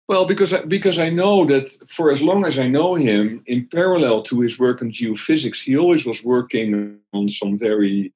Well, 0.07 0.25
because 0.25 0.53
I, 0.53 0.61
because 0.63 0.99
I 0.99 1.09
know 1.09 1.45
that 1.45 1.71
for 1.89 2.11
as 2.11 2.21
long 2.21 2.45
as 2.45 2.59
I 2.59 2.67
know 2.67 2.95
him, 2.95 3.43
in 3.47 3.67
parallel 3.71 4.21
to 4.23 4.41
his 4.41 4.59
work 4.59 4.81
on 4.81 4.91
geophysics, 4.91 5.63
he 5.63 5.77
always 5.77 6.05
was 6.05 6.23
working 6.23 6.99
on 7.13 7.27
some 7.29 7.57
very 7.57 8.13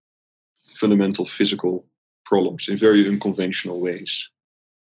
fundamental 0.63 1.25
physical 1.25 1.85
problems 2.25 2.69
in 2.69 2.77
very 2.77 3.07
unconventional 3.07 3.79
ways. 3.79 4.27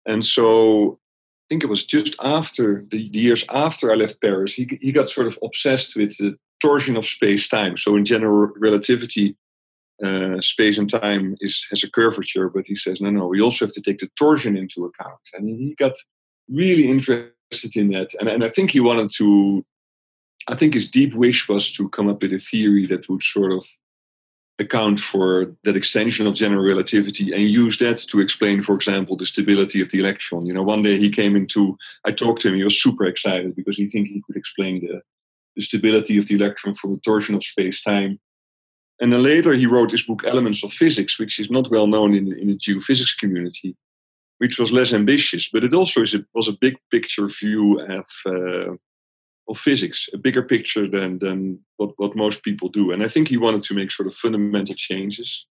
And 0.05 0.25
so 0.25 0.99
think 1.49 1.63
it 1.63 1.69
was 1.69 1.85
just 1.85 2.17
after 2.21 2.85
the, 2.91 3.09
the 3.11 3.19
years 3.19 3.45
after 3.51 3.91
I 3.91 3.95
left 3.95 4.21
Paris, 4.21 4.55
he, 4.55 4.79
he 4.81 4.93
got 4.93 5.11
sort 5.11 5.27
of 5.27 5.39
obsessed 5.43 5.97
with 5.97 6.17
the 6.19 6.37
torsion 6.61 6.97
of 6.97 7.07
space 7.07 7.49
time. 7.49 7.77
So 7.77 7.97
in 7.97 8.05
general 8.05 8.53
relativity, 8.57 9.37
uh, 10.05 10.41
space 10.41 10.77
and 10.77 10.91
time 10.91 11.37
is 11.41 11.67
has 11.71 11.83
a 11.83 11.91
curvature, 11.91 12.51
but 12.51 12.67
he 12.67 12.75
says 12.75 13.01
no, 13.01 13.11
no. 13.11 13.27
We 13.27 13.41
also 13.41 13.65
have 13.65 13.75
to 13.75 13.81
take 13.81 13.99
the 13.99 14.11
torsion 14.19 14.57
into 14.57 14.85
account, 14.85 15.21
and 15.33 15.49
he 15.49 15.75
got 15.79 15.95
really 16.51 16.89
interested 16.91 17.77
in 17.77 17.91
that. 17.93 18.11
And, 18.21 18.29
and 18.29 18.45
I 18.45 18.51
think 18.51 18.71
he 18.71 18.81
wanted 18.81 19.11
to, 19.17 19.65
I 20.49 20.55
think 20.55 20.75
his 20.75 20.91
deep 20.91 21.15
wish 21.15 21.49
was 21.49 21.73
to 21.73 21.89
come 21.89 22.09
up 22.09 22.23
with 22.23 22.33
a 22.33 22.39
theory 22.39 22.87
that 22.89 23.09
would 23.09 23.23
sort 23.23 23.53
of 23.53 23.67
account 24.59 24.99
for 24.99 25.55
that 25.65 25.77
extension 25.77 26.27
of 26.27 26.35
general 26.35 26.65
relativity 26.65 27.33
and 27.33 27.43
use 27.43 27.79
that 27.79 27.99
to 27.99 28.21
explain, 28.21 28.63
for 28.63 28.75
example, 28.75 29.17
the 29.17 29.27
stability 29.27 29.83
of 29.83 29.91
the 29.91 29.99
electron. 29.99 30.47
You 30.47 30.55
know, 30.55 30.63
one 30.63 30.83
day 30.83 30.99
he 30.99 31.11
came 31.11 31.37
into, 31.37 31.77
I 32.07 32.13
talked 32.13 32.41
to 32.43 32.49
him, 32.49 32.55
he 32.55 32.65
was 32.65 32.81
super 32.81 33.05
excited 33.05 33.55
because 33.55 33.77
he 33.77 33.89
think 33.89 34.09
he 34.09 34.23
could 34.27 34.37
explain 34.37 34.81
the, 34.81 35.03
the 35.57 35.63
stability 35.63 36.17
of 36.17 36.27
the 36.27 36.37
electron 36.37 36.75
from 36.75 36.95
the 36.95 37.01
torsion 37.01 37.35
of 37.35 37.45
space-time. 37.45 38.19
And 38.99 39.13
then 39.13 39.23
later 39.23 39.53
he 39.53 39.67
wrote 39.67 39.91
his 39.91 40.05
book 40.05 40.23
Elements 40.25 40.65
of 40.65 40.73
Physics, 40.73 41.19
which 41.19 41.39
is 41.39 41.51
not 41.51 41.71
well 41.71 41.87
known 41.87 42.15
in, 42.15 42.33
in 42.39 42.49
the 42.49 42.57
geophysics 42.57 43.19
community, 43.19 43.77
which 44.39 44.59
was 44.59 44.73
less 44.73 44.95
ambitious, 44.95 45.51
but 45.53 45.65
it 45.65 45.75
also 45.75 46.01
is 46.01 46.15
a, 46.15 46.25
was 46.35 46.49
a 46.49 46.57
big 46.61 46.79
picture 46.91 47.27
view 47.27 47.79
of, 47.81 48.07
uh, 48.25 48.75
of 49.49 49.59
physics, 49.59 50.09
a 50.13 50.19
bigger 50.19 50.43
picture 50.43 50.89
than, 50.89 51.19
than 51.19 51.61
what, 51.77 51.93
what 51.97 52.17
most 52.17 52.43
people 52.43 52.69
do. 52.69 52.91
And 52.91 53.03
I 53.03 53.09
think 53.09 53.29
he 53.29 53.37
wanted 53.37 53.65
to 53.65 53.75
make 53.75 53.91
sort 53.91 54.09
of 54.09 54.15
fundamental 54.15 54.75
changes. 54.75 55.47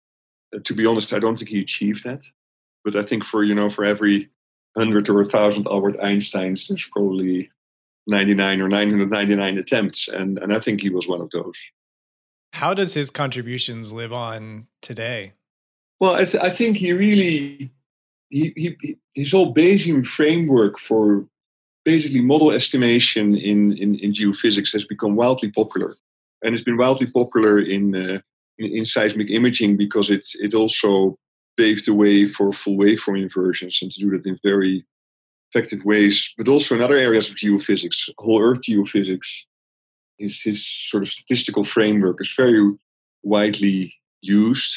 Uh, 0.53 0.59
to 0.65 0.73
be 0.73 0.85
honest, 0.85 1.13
I 1.13 1.19
don't 1.19 1.35
think 1.35 1.49
he 1.49 1.61
achieved 1.61 2.03
that. 2.03 2.21
But 2.83 2.95
I 2.95 3.03
think 3.03 3.23
for, 3.23 3.43
you 3.43 3.55
know, 3.55 3.69
for 3.69 3.85
every 3.85 4.29
100 4.73 5.09
or 5.09 5.19
a 5.19 5.23
1,000 5.23 5.67
Albert 5.67 5.97
Einsteins, 5.97 6.67
there's 6.67 6.87
probably 6.91 7.49
99 8.07 8.61
or 8.61 8.69
999 8.69 9.57
attempts. 9.57 10.07
And, 10.07 10.37
and 10.37 10.53
I 10.53 10.59
think 10.59 10.81
he 10.81 10.89
was 10.89 11.07
one 11.07 11.21
of 11.21 11.29
those. 11.31 11.57
How 12.53 12.73
does 12.73 12.93
his 12.93 13.09
contributions 13.09 13.91
live 13.91 14.13
on 14.13 14.67
today? 14.81 15.33
Well, 15.99 16.15
I, 16.15 16.25
th- 16.25 16.43
I 16.43 16.49
think 16.49 16.77
he 16.77 16.93
really, 16.93 17.71
he, 18.29 18.53
he, 18.55 18.97
his 19.13 19.31
whole 19.31 19.53
Bayesian 19.53 20.05
framework 20.05 20.77
for 20.77 21.25
basically 21.85 22.19
model 22.19 22.51
estimation 22.51 23.37
in, 23.37 23.77
in, 23.77 23.95
in 23.99 24.11
geophysics 24.11 24.73
has 24.73 24.83
become 24.83 25.15
wildly 25.15 25.51
popular. 25.51 25.95
And 26.43 26.53
it's 26.53 26.63
been 26.63 26.77
wildly 26.77 27.07
popular 27.07 27.59
in, 27.59 27.95
uh, 27.95 28.19
in, 28.57 28.71
in, 28.77 28.85
seismic 28.85 29.29
imaging 29.29 29.77
because 29.77 30.09
it, 30.09 30.27
it 30.35 30.53
also 30.53 31.17
paved 31.57 31.85
the 31.85 31.93
way 31.93 32.27
for 32.27 32.51
full 32.51 32.77
waveform 32.77 33.21
inversions 33.21 33.79
and 33.81 33.91
to 33.91 33.99
do 33.99 34.09
that 34.11 34.25
in 34.25 34.37
very 34.43 34.85
effective 35.53 35.85
ways, 35.85 36.33
but 36.37 36.47
also 36.47 36.75
in 36.75 36.81
other 36.81 36.97
areas 36.97 37.29
of 37.29 37.35
geophysics, 37.35 38.09
whole 38.17 38.41
Earth 38.41 38.61
geophysics, 38.67 39.43
his, 40.17 40.41
his 40.41 40.67
sort 40.67 41.03
of 41.03 41.09
statistical 41.09 41.63
framework 41.63 42.19
is 42.19 42.33
very 42.35 42.73
widely 43.23 43.93
used. 44.21 44.75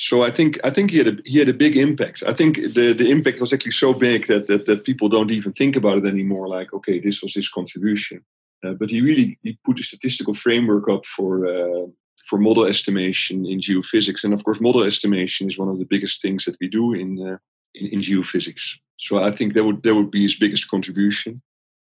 So 0.00 0.22
I 0.22 0.30
think 0.30 0.58
I 0.62 0.70
think 0.70 0.92
he 0.92 0.98
had 0.98 1.08
a 1.08 1.16
he 1.24 1.38
had 1.38 1.48
a 1.48 1.54
big 1.64 1.76
impact. 1.76 2.22
I 2.24 2.32
think 2.32 2.56
the, 2.56 2.92
the 2.92 3.10
impact 3.10 3.40
was 3.40 3.52
actually 3.52 3.72
so 3.72 3.92
big 3.92 4.28
that, 4.28 4.46
that 4.46 4.66
that 4.66 4.84
people 4.84 5.08
don't 5.08 5.32
even 5.32 5.52
think 5.52 5.74
about 5.74 5.98
it 5.98 6.06
anymore. 6.06 6.46
Like, 6.46 6.72
okay, 6.72 7.00
this 7.00 7.20
was 7.20 7.34
his 7.34 7.48
contribution. 7.48 8.24
Uh, 8.64 8.74
but 8.74 8.90
he 8.90 9.00
really 9.00 9.38
he 9.42 9.58
put 9.64 9.80
a 9.80 9.82
statistical 9.82 10.34
framework 10.34 10.88
up 10.88 11.04
for 11.04 11.46
uh, 11.46 11.86
for 12.28 12.38
model 12.38 12.64
estimation 12.64 13.44
in 13.44 13.58
geophysics, 13.58 14.22
and 14.22 14.32
of 14.32 14.44
course, 14.44 14.60
model 14.60 14.84
estimation 14.84 15.48
is 15.48 15.58
one 15.58 15.68
of 15.68 15.78
the 15.78 15.86
biggest 15.86 16.22
things 16.22 16.44
that 16.44 16.56
we 16.60 16.68
do 16.68 16.92
in 16.92 17.18
uh, 17.20 17.38
in, 17.74 17.88
in 17.94 18.00
geophysics. 18.00 18.76
So 18.98 19.18
I 19.22 19.32
think 19.32 19.54
that 19.54 19.64
would 19.64 19.82
that 19.82 19.96
would 19.96 20.12
be 20.12 20.22
his 20.22 20.36
biggest 20.36 20.70
contribution. 20.70 21.42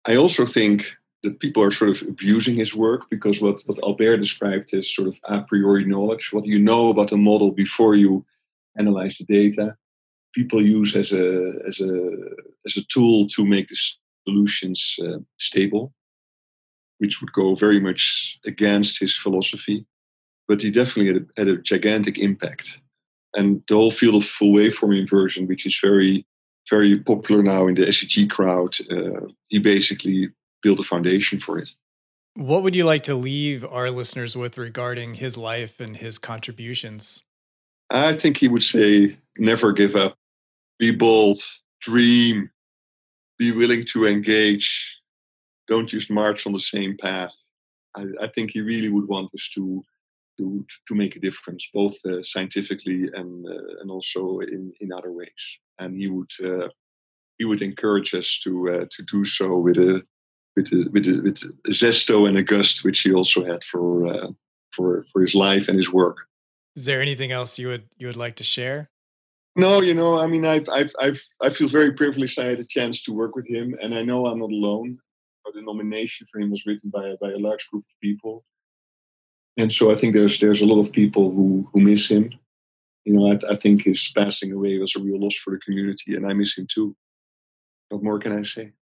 I 0.07 0.17
also 0.17 0.45
think 0.45 0.95
that 1.25 1.41
people 1.41 1.63
are 1.63 1.71
sort 1.71 1.91
of 1.91 2.03
abusing 2.09 2.55
his 2.55 2.75
work 2.75 3.11
because 3.11 3.41
what, 3.41 3.61
what 3.67 3.83
Albert 3.83 4.19
described 4.19 4.73
as 4.73 4.95
sort 4.95 5.09
of 5.09 5.17
a 5.25 5.43
priori 5.43 5.85
knowledge, 5.85 6.33
what 6.33 6.47
you 6.47 6.59
know 6.59 6.91
about 6.91 7.13
a 7.13 7.17
model 7.17 7.51
before 7.51 7.97
you 7.97 8.25
analyze 8.79 9.19
the 9.19 9.25
data, 9.25 9.77
people 10.35 10.65
use 10.65 10.95
as 10.95 11.13
a 11.13 11.53
as 11.67 11.81
a 11.81 12.11
as 12.67 12.77
a 12.77 12.85
tool 12.85 13.27
to 13.29 13.45
make 13.45 13.69
the 13.69 13.79
solutions 14.27 14.97
uh, 15.05 15.19
stable, 15.39 15.93
which 16.99 17.21
would 17.21 17.33
go 17.33 17.55
very 17.55 17.81
much 17.81 18.39
against 18.47 19.01
his 19.01 19.17
philosophy. 19.17 19.85
But 20.47 20.63
he 20.63 20.71
definitely 20.71 21.13
had 21.13 21.23
a, 21.23 21.41
had 21.41 21.49
a 21.49 21.63
gigantic 21.63 22.19
impact, 22.19 22.79
and 23.35 23.63
the 23.69 23.77
whole 23.77 23.91
field 23.91 24.17
of 24.17 24.29
full 24.29 24.53
waveform 24.53 24.99
inversion, 24.99 25.49
which 25.49 25.67
is 25.67 25.79
very 25.81 26.27
very 26.71 26.99
popular 26.99 27.43
now 27.43 27.67
in 27.67 27.75
the 27.75 27.87
SEG 27.87 28.31
crowd, 28.31 28.77
uh, 28.91 29.27
he 29.49 29.59
basically 29.59 30.31
build 30.65 30.81
a 30.81 30.83
foundation 30.83 31.39
for 31.39 31.59
it. 31.59 31.71
What 32.35 32.65
would 32.65 32.75
you 32.75 32.85
like 32.85 33.05
to 33.05 33.15
leave 33.15 33.65
our 33.65 33.91
listeners 33.91 34.35
with 34.37 34.59
regarding 34.59 35.15
his 35.15 35.39
life 35.39 35.79
and 35.79 35.97
his 35.97 36.19
contributions? 36.19 37.23
I 37.91 38.15
think 38.15 38.39
he 38.39 38.49
would 38.49 38.65
say 38.65 39.17
never 39.39 39.71
give 39.73 39.95
up, 39.95 40.17
be 40.81 40.91
bold, 40.91 41.41
dream, 41.81 42.51
be 43.39 43.53
willing 43.53 43.85
to 43.93 44.07
engage, 44.07 44.69
don't 45.69 45.87
just 45.87 46.11
march 46.11 46.47
on 46.47 46.53
the 46.53 46.59
same 46.59 46.97
path. 46.97 47.33
I, 47.97 48.05
I 48.23 48.29
think 48.29 48.51
he 48.51 48.61
really 48.61 48.89
would 48.89 49.07
want 49.07 49.31
us 49.35 49.51
to 49.55 49.85
to 50.39 50.67
to 50.89 50.95
make 50.97 51.15
a 51.15 51.21
difference, 51.21 51.69
both 51.73 51.97
uh, 52.05 52.23
scientifically 52.23 53.09
and 53.15 53.47
uh, 53.47 53.81
and 53.81 53.91
also 53.91 54.41
in 54.41 54.73
in 54.81 54.93
other 54.93 55.13
ways. 55.13 55.43
And 55.79 55.97
he 55.97 56.09
would 56.09 56.33
uh, 56.45 56.69
he 57.39 57.45
would 57.45 57.63
encourage 57.63 58.15
us 58.15 58.41
to 58.45 58.53
uh, 58.75 58.85
to 58.91 59.03
do 59.05 59.25
so 59.25 59.57
with 59.59 59.79
a 59.79 60.03
with 60.57 60.71
with 60.93 61.07
with 61.07 61.73
zesto 61.73 62.29
and 62.29 62.39
a 62.39 62.43
gust, 62.43 62.85
which 62.85 63.01
he 63.01 63.13
also 63.13 63.45
had 63.45 63.65
for 63.65 64.07
uh, 64.07 64.29
for 64.73 65.07
for 65.13 65.23
his 65.23 65.35
life 65.35 65.69
and 65.69 65.77
his 65.77 65.93
work. 65.93 66.19
Is 66.77 66.85
there 66.85 67.01
anything 67.01 67.33
else 67.33 67.59
you 67.59 67.69
would 67.69 67.89
you 67.99 68.07
would 68.07 68.17
like 68.17 68.37
to 68.37 68.45
share? 68.45 68.91
No, 69.57 69.81
you 69.81 69.95
know, 69.95 70.19
I 70.19 70.27
mean, 70.27 70.45
I've, 70.45 70.69
I've, 70.69 70.93
I've, 71.01 71.23
I 71.41 71.49
feel 71.49 71.69
very 71.69 71.93
privileged 71.93 72.41
I 72.41 72.47
had 72.47 72.59
a 72.59 72.65
chance 72.65 73.03
to 73.03 73.13
work 73.13 73.37
with 73.37 73.47
him, 73.47 73.77
and 73.81 73.95
I 73.95 74.03
know 74.03 74.27
I'm 74.27 74.41
not 74.41 74.51
alone. 74.51 74.99
But 75.45 75.55
The 75.55 75.63
nomination 75.63 76.27
for 76.33 76.41
him 76.41 76.51
was 76.51 76.65
written 76.67 76.91
by 76.91 77.15
by 77.21 77.31
a 77.31 77.39
large 77.39 77.69
group 77.71 77.85
of 77.85 78.01
people, 78.03 78.45
and 79.59 79.71
so 79.71 79.93
I 79.93 79.95
think 79.95 80.15
there's 80.15 80.41
there's 80.41 80.63
a 80.63 80.67
lot 80.67 80.81
of 80.81 80.91
people 80.91 81.31
who 81.31 81.69
who 81.73 81.81
miss 81.81 82.09
him. 82.09 82.31
You 83.05 83.13
know, 83.13 83.31
I, 83.31 83.53
I 83.53 83.57
think 83.57 83.83
his 83.83 84.11
passing 84.17 84.53
away 84.53 84.79
was 84.79 84.97
a 84.97 85.01
real 85.01 85.21
loss 85.21 85.37
for 85.37 85.51
the 85.51 85.59
community, 85.59 86.17
and 86.17 86.27
I 86.27 86.33
miss 86.33 86.57
him 86.57 86.67
too. 86.67 86.97
What 87.91 88.03
more 88.03 88.19
can 88.19 88.33
I 88.33 88.43
say? 88.43 88.73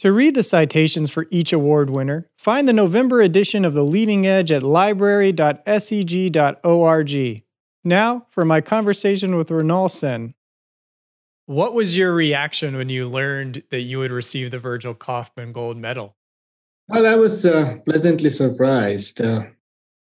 To 0.00 0.12
read 0.12 0.34
the 0.34 0.42
citations 0.42 1.08
for 1.08 1.26
each 1.30 1.52
award 1.52 1.88
winner, 1.88 2.28
find 2.36 2.66
the 2.66 2.72
November 2.72 3.20
edition 3.20 3.64
of 3.64 3.74
The 3.74 3.84
Leading 3.84 4.26
Edge 4.26 4.50
at 4.50 4.62
library.seg.org. 4.62 7.42
Now 7.84 8.26
for 8.30 8.44
my 8.44 8.60
conversation 8.60 9.36
with 9.36 9.48
Mrinal 9.48 9.90
Sen. 9.90 10.34
What 11.46 11.74
was 11.74 11.96
your 11.96 12.14
reaction 12.14 12.76
when 12.76 12.88
you 12.88 13.08
learned 13.08 13.62
that 13.70 13.82
you 13.82 13.98
would 13.98 14.10
receive 14.10 14.50
the 14.50 14.58
Virgil 14.58 14.94
Kauffman 14.94 15.52
Gold 15.52 15.76
Medal? 15.76 16.16
Well, 16.88 17.06
I 17.06 17.16
was 17.16 17.46
uh, 17.46 17.78
pleasantly 17.84 18.30
surprised. 18.30 19.20
Uh, 19.20 19.44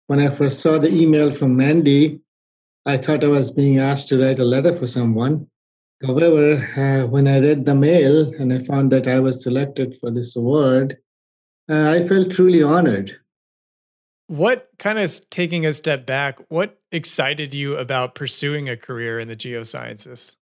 when 0.08 0.20
I 0.20 0.28
first 0.28 0.60
saw 0.60 0.78
the 0.78 0.92
email 0.92 1.32
from 1.32 1.56
Mandy, 1.56 2.20
I 2.84 2.96
thought 2.96 3.22
I 3.22 3.28
was 3.28 3.50
being 3.50 3.78
asked 3.78 4.08
to 4.08 4.20
write 4.20 4.38
a 4.38 4.44
letter 4.44 4.74
for 4.74 4.86
someone. 4.86 5.48
However, 6.06 6.56
uh, 6.76 7.06
when 7.08 7.28
I 7.28 7.40
read 7.40 7.66
the 7.66 7.74
mail 7.74 8.32
and 8.38 8.52
I 8.52 8.64
found 8.64 8.90
that 8.92 9.06
I 9.06 9.20
was 9.20 9.42
selected 9.42 9.96
for 10.00 10.10
this 10.10 10.34
award, 10.34 10.96
uh, 11.68 11.90
I 11.90 12.06
felt 12.06 12.30
truly 12.30 12.62
honored. 12.62 13.16
What 14.26 14.68
kind 14.78 14.98
of 14.98 15.28
taking 15.30 15.66
a 15.66 15.72
step 15.72 16.06
back, 16.06 16.38
what 16.48 16.80
excited 16.90 17.52
you 17.52 17.76
about 17.76 18.14
pursuing 18.14 18.68
a 18.68 18.76
career 18.76 19.20
in 19.20 19.28
the 19.28 19.36
geosciences? 19.36 20.36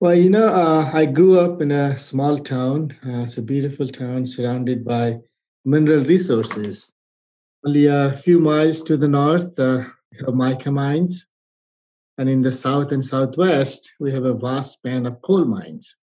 Well, 0.00 0.14
you 0.14 0.28
know, 0.28 0.46
uh, 0.46 0.90
I 0.92 1.06
grew 1.06 1.38
up 1.38 1.62
in 1.62 1.70
a 1.70 1.96
small 1.96 2.38
town. 2.38 2.96
Uh, 3.06 3.22
it's 3.22 3.38
a 3.38 3.42
beautiful 3.42 3.88
town 3.88 4.26
surrounded 4.26 4.84
by 4.84 5.20
mineral 5.64 6.04
resources. 6.04 6.92
Only 7.64 7.86
a 7.86 8.12
few 8.12 8.38
miles 8.38 8.82
to 8.84 8.96
the 8.96 9.08
north, 9.08 9.58
uh, 9.58 9.84
we 10.10 10.18
have 10.18 10.34
mica 10.34 10.70
mines. 10.70 11.26
And 12.18 12.28
in 12.28 12.42
the 12.42 12.52
south 12.52 12.92
and 12.92 13.04
southwest, 13.04 13.92
we 14.00 14.12
have 14.12 14.24
a 14.24 14.34
vast 14.34 14.72
span 14.74 15.06
of 15.06 15.20
coal 15.22 15.44
mines. 15.44 15.96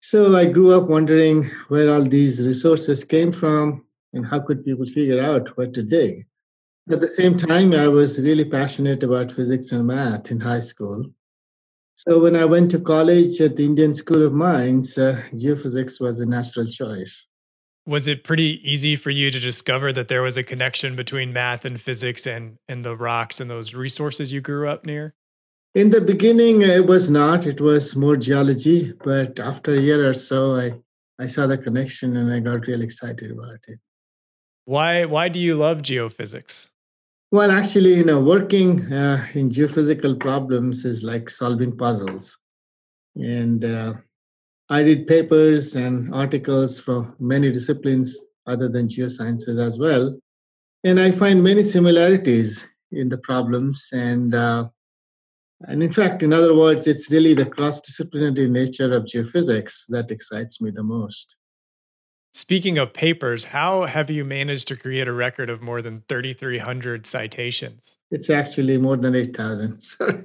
So 0.00 0.34
I 0.34 0.46
grew 0.46 0.72
up 0.72 0.88
wondering 0.88 1.50
where 1.68 1.92
all 1.92 2.02
these 2.02 2.46
resources 2.46 3.04
came 3.04 3.32
from 3.32 3.84
and 4.12 4.26
how 4.26 4.40
could 4.40 4.64
people 4.64 4.86
figure 4.86 5.20
out 5.20 5.56
where 5.56 5.70
to 5.70 5.82
dig. 5.82 6.26
At 6.90 7.00
the 7.00 7.08
same 7.08 7.36
time, 7.36 7.72
I 7.72 7.88
was 7.88 8.20
really 8.20 8.44
passionate 8.44 9.02
about 9.02 9.32
physics 9.32 9.72
and 9.72 9.86
math 9.86 10.30
in 10.30 10.40
high 10.40 10.60
school. 10.60 11.04
So 11.96 12.22
when 12.22 12.34
I 12.34 12.46
went 12.46 12.70
to 12.70 12.80
college 12.80 13.40
at 13.42 13.56
the 13.56 13.66
Indian 13.66 13.92
School 13.92 14.24
of 14.24 14.32
Mines, 14.32 14.96
uh, 14.96 15.22
geophysics 15.34 16.00
was 16.00 16.20
a 16.20 16.26
natural 16.26 16.66
choice. 16.66 17.26
Was 17.86 18.08
it 18.08 18.24
pretty 18.24 18.60
easy 18.64 18.96
for 18.96 19.10
you 19.10 19.30
to 19.30 19.38
discover 19.38 19.92
that 19.92 20.08
there 20.08 20.22
was 20.22 20.38
a 20.38 20.42
connection 20.42 20.96
between 20.96 21.32
math 21.32 21.66
and 21.66 21.78
physics 21.78 22.26
and, 22.26 22.56
and 22.68 22.84
the 22.84 22.96
rocks 22.96 23.38
and 23.38 23.50
those 23.50 23.74
resources 23.74 24.32
you 24.32 24.40
grew 24.40 24.68
up 24.68 24.86
near? 24.86 25.14
In 25.74 25.90
the 25.90 26.00
beginning, 26.00 26.62
it 26.62 26.86
was 26.86 27.08
not. 27.10 27.46
It 27.46 27.60
was 27.60 27.94
more 27.94 28.16
geology. 28.16 28.92
But 29.04 29.38
after 29.38 29.74
a 29.74 29.80
year 29.80 30.08
or 30.08 30.14
so, 30.14 30.56
I, 30.56 30.72
I 31.22 31.28
saw 31.28 31.46
the 31.46 31.58
connection 31.58 32.16
and 32.16 32.32
I 32.32 32.40
got 32.40 32.66
really 32.66 32.84
excited 32.84 33.30
about 33.30 33.58
it. 33.68 33.78
Why, 34.64 35.04
why 35.04 35.28
do 35.28 35.38
you 35.38 35.54
love 35.54 35.82
geophysics? 35.82 36.68
Well, 37.30 37.52
actually, 37.52 37.94
you 37.94 38.04
know, 38.04 38.20
working 38.20 38.92
uh, 38.92 39.24
in 39.34 39.50
geophysical 39.50 40.18
problems 40.18 40.84
is 40.84 41.04
like 41.04 41.30
solving 41.30 41.76
puzzles. 41.76 42.36
And 43.14 43.64
uh, 43.64 43.94
I 44.68 44.80
read 44.80 45.06
papers 45.06 45.76
and 45.76 46.12
articles 46.12 46.80
from 46.80 47.14
many 47.20 47.52
disciplines 47.52 48.18
other 48.48 48.68
than 48.68 48.88
geosciences 48.88 49.64
as 49.64 49.78
well. 49.78 50.18
And 50.82 50.98
I 50.98 51.12
find 51.12 51.44
many 51.44 51.62
similarities 51.62 52.68
in 52.90 53.08
the 53.08 53.18
problems. 53.18 53.88
And 53.92 54.34
uh, 54.34 54.68
and 55.62 55.82
in 55.82 55.92
fact, 55.92 56.22
in 56.22 56.32
other 56.32 56.54
words, 56.54 56.86
it's 56.86 57.10
really 57.10 57.34
the 57.34 57.44
cross 57.44 57.80
disciplinary 57.80 58.48
nature 58.48 58.92
of 58.94 59.04
geophysics 59.04 59.84
that 59.88 60.10
excites 60.10 60.60
me 60.60 60.70
the 60.70 60.82
most. 60.82 61.36
Speaking 62.32 62.78
of 62.78 62.92
papers, 62.92 63.46
how 63.46 63.86
have 63.86 64.08
you 64.08 64.24
managed 64.24 64.68
to 64.68 64.76
create 64.76 65.08
a 65.08 65.12
record 65.12 65.50
of 65.50 65.60
more 65.60 65.82
than 65.82 66.04
3,300 66.08 67.04
citations? 67.04 67.96
It's 68.12 68.30
actually 68.30 68.78
more 68.78 68.96
than 68.96 69.16
8,000. 69.16 69.82
Sorry. 69.84 70.22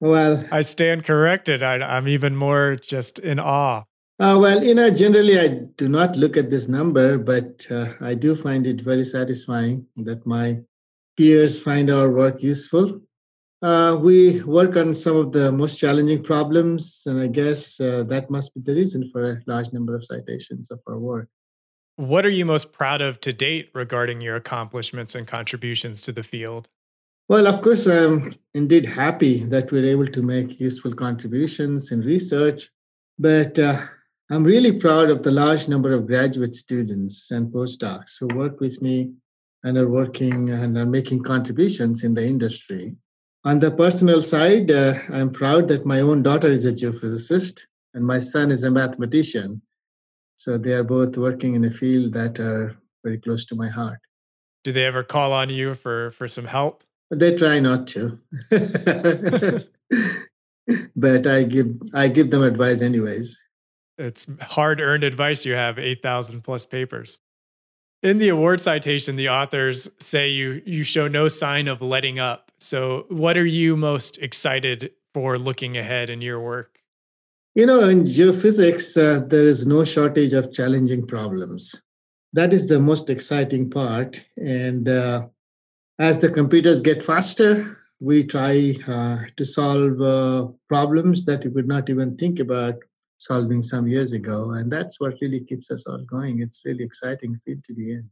well, 0.00 0.44
I 0.52 0.60
stand 0.60 1.04
corrected. 1.04 1.62
I, 1.62 1.96
am 1.96 2.06
even 2.06 2.36
more 2.36 2.76
just 2.76 3.18
in 3.18 3.40
awe. 3.40 3.84
Uh, 4.20 4.38
well, 4.38 4.62
you 4.62 4.74
know, 4.74 4.90
generally 4.90 5.40
I 5.40 5.48
do 5.76 5.88
not 5.88 6.16
look 6.16 6.36
at 6.36 6.50
this 6.50 6.68
number, 6.68 7.18
but 7.18 7.66
uh, 7.70 7.94
I 8.00 8.14
do 8.14 8.34
find 8.34 8.66
it 8.66 8.82
very 8.82 9.04
satisfying 9.04 9.86
that 9.96 10.26
my 10.26 10.58
peers 11.16 11.60
find 11.60 11.90
our 11.90 12.10
work 12.10 12.42
useful. 12.42 13.00
Uh, 13.64 13.96
we 13.96 14.42
work 14.42 14.76
on 14.76 14.92
some 14.92 15.16
of 15.16 15.32
the 15.32 15.50
most 15.50 15.80
challenging 15.80 16.22
problems, 16.22 17.02
and 17.06 17.18
I 17.18 17.28
guess 17.28 17.80
uh, 17.80 18.04
that 18.08 18.28
must 18.28 18.54
be 18.54 18.60
the 18.60 18.74
reason 18.74 19.08
for 19.10 19.24
a 19.24 19.40
large 19.46 19.72
number 19.72 19.94
of 19.96 20.04
citations 20.04 20.70
of 20.70 20.80
our 20.86 20.98
work. 20.98 21.28
What 21.96 22.26
are 22.26 22.36
you 22.38 22.44
most 22.44 22.74
proud 22.74 23.00
of 23.00 23.22
to 23.22 23.32
date 23.32 23.70
regarding 23.72 24.20
your 24.20 24.36
accomplishments 24.36 25.14
and 25.14 25.26
contributions 25.26 26.02
to 26.02 26.12
the 26.12 26.22
field? 26.22 26.68
Well, 27.26 27.46
of 27.46 27.62
course, 27.62 27.86
I'm 27.86 28.34
indeed 28.52 28.84
happy 28.84 29.38
that 29.44 29.72
we're 29.72 29.86
able 29.86 30.08
to 30.08 30.22
make 30.22 30.60
useful 30.60 30.92
contributions 30.92 31.90
in 31.90 32.02
research, 32.02 32.68
but 33.18 33.58
uh, 33.58 33.80
I'm 34.30 34.44
really 34.44 34.72
proud 34.72 35.08
of 35.08 35.22
the 35.22 35.30
large 35.30 35.68
number 35.68 35.94
of 35.94 36.06
graduate 36.06 36.54
students 36.54 37.30
and 37.30 37.50
postdocs 37.50 38.18
who 38.20 38.26
work 38.36 38.60
with 38.60 38.82
me 38.82 39.14
and 39.62 39.78
are 39.78 39.88
working 39.88 40.50
and 40.50 40.76
are 40.76 40.84
making 40.84 41.22
contributions 41.22 42.04
in 42.04 42.12
the 42.12 42.26
industry. 42.26 42.96
On 43.44 43.58
the 43.58 43.70
personal 43.70 44.22
side, 44.22 44.70
uh, 44.70 44.94
I'm 45.12 45.30
proud 45.30 45.68
that 45.68 45.84
my 45.84 46.00
own 46.00 46.22
daughter 46.22 46.50
is 46.50 46.64
a 46.64 46.72
geophysicist 46.72 47.66
and 47.92 48.06
my 48.06 48.18
son 48.18 48.50
is 48.50 48.64
a 48.64 48.70
mathematician. 48.70 49.60
So 50.36 50.56
they 50.58 50.72
are 50.72 50.84
both 50.84 51.16
working 51.16 51.54
in 51.54 51.64
a 51.64 51.70
field 51.70 52.12
that 52.14 52.40
are 52.40 52.76
very 53.04 53.18
close 53.18 53.44
to 53.46 53.54
my 53.54 53.68
heart. 53.68 54.00
Do 54.64 54.72
they 54.72 54.84
ever 54.84 55.02
call 55.02 55.32
on 55.32 55.50
you 55.50 55.74
for 55.74 56.10
for 56.12 56.26
some 56.26 56.46
help? 56.46 56.84
They 57.10 57.36
try 57.36 57.60
not 57.60 57.86
to. 57.88 58.18
but 60.96 61.26
I 61.26 61.42
give 61.42 61.66
I 61.92 62.08
give 62.08 62.30
them 62.30 62.42
advice 62.42 62.80
anyways 62.80 63.38
it's 63.98 64.28
hard 64.40 64.80
earned 64.80 65.04
advice 65.04 65.44
you 65.44 65.54
have 65.54 65.78
8,000 65.78 66.42
plus 66.42 66.66
papers. 66.66 67.20
In 68.02 68.18
the 68.18 68.28
award 68.28 68.60
citation, 68.60 69.16
the 69.16 69.30
authors 69.30 69.88
say 69.98 70.28
you 70.28 70.62
you 70.66 70.82
show 70.82 71.08
no 71.08 71.28
sign 71.28 71.68
of 71.68 71.80
letting 71.80 72.18
up. 72.18 72.43
So, 72.60 73.06
what 73.08 73.36
are 73.36 73.46
you 73.46 73.76
most 73.76 74.18
excited 74.18 74.92
for 75.12 75.38
looking 75.38 75.76
ahead 75.76 76.10
in 76.10 76.22
your 76.22 76.40
work? 76.40 76.78
You 77.54 77.66
know, 77.66 77.88
in 77.88 78.04
geophysics, 78.04 78.96
uh, 78.96 79.24
there 79.26 79.46
is 79.46 79.66
no 79.66 79.84
shortage 79.84 80.32
of 80.32 80.52
challenging 80.52 81.06
problems. 81.06 81.82
That 82.32 82.52
is 82.52 82.68
the 82.68 82.80
most 82.80 83.10
exciting 83.10 83.70
part. 83.70 84.24
And 84.36 84.88
uh, 84.88 85.28
as 86.00 86.18
the 86.18 86.30
computers 86.30 86.80
get 86.80 87.00
faster, 87.02 87.78
we 88.00 88.24
try 88.24 88.74
uh, 88.88 89.18
to 89.36 89.44
solve 89.44 90.00
uh, 90.00 90.48
problems 90.68 91.24
that 91.26 91.44
we 91.44 91.50
would 91.50 91.68
not 91.68 91.88
even 91.90 92.16
think 92.16 92.40
about 92.40 92.74
solving 93.18 93.62
some 93.62 93.86
years 93.86 94.12
ago. 94.12 94.50
And 94.52 94.70
that's 94.70 95.00
what 95.00 95.14
really 95.20 95.40
keeps 95.40 95.70
us 95.70 95.86
all 95.86 96.04
going. 96.04 96.40
It's 96.40 96.62
really 96.64 96.84
exciting 96.84 97.40
field 97.44 97.62
to 97.64 97.74
be 97.74 97.92
in. 97.92 98.10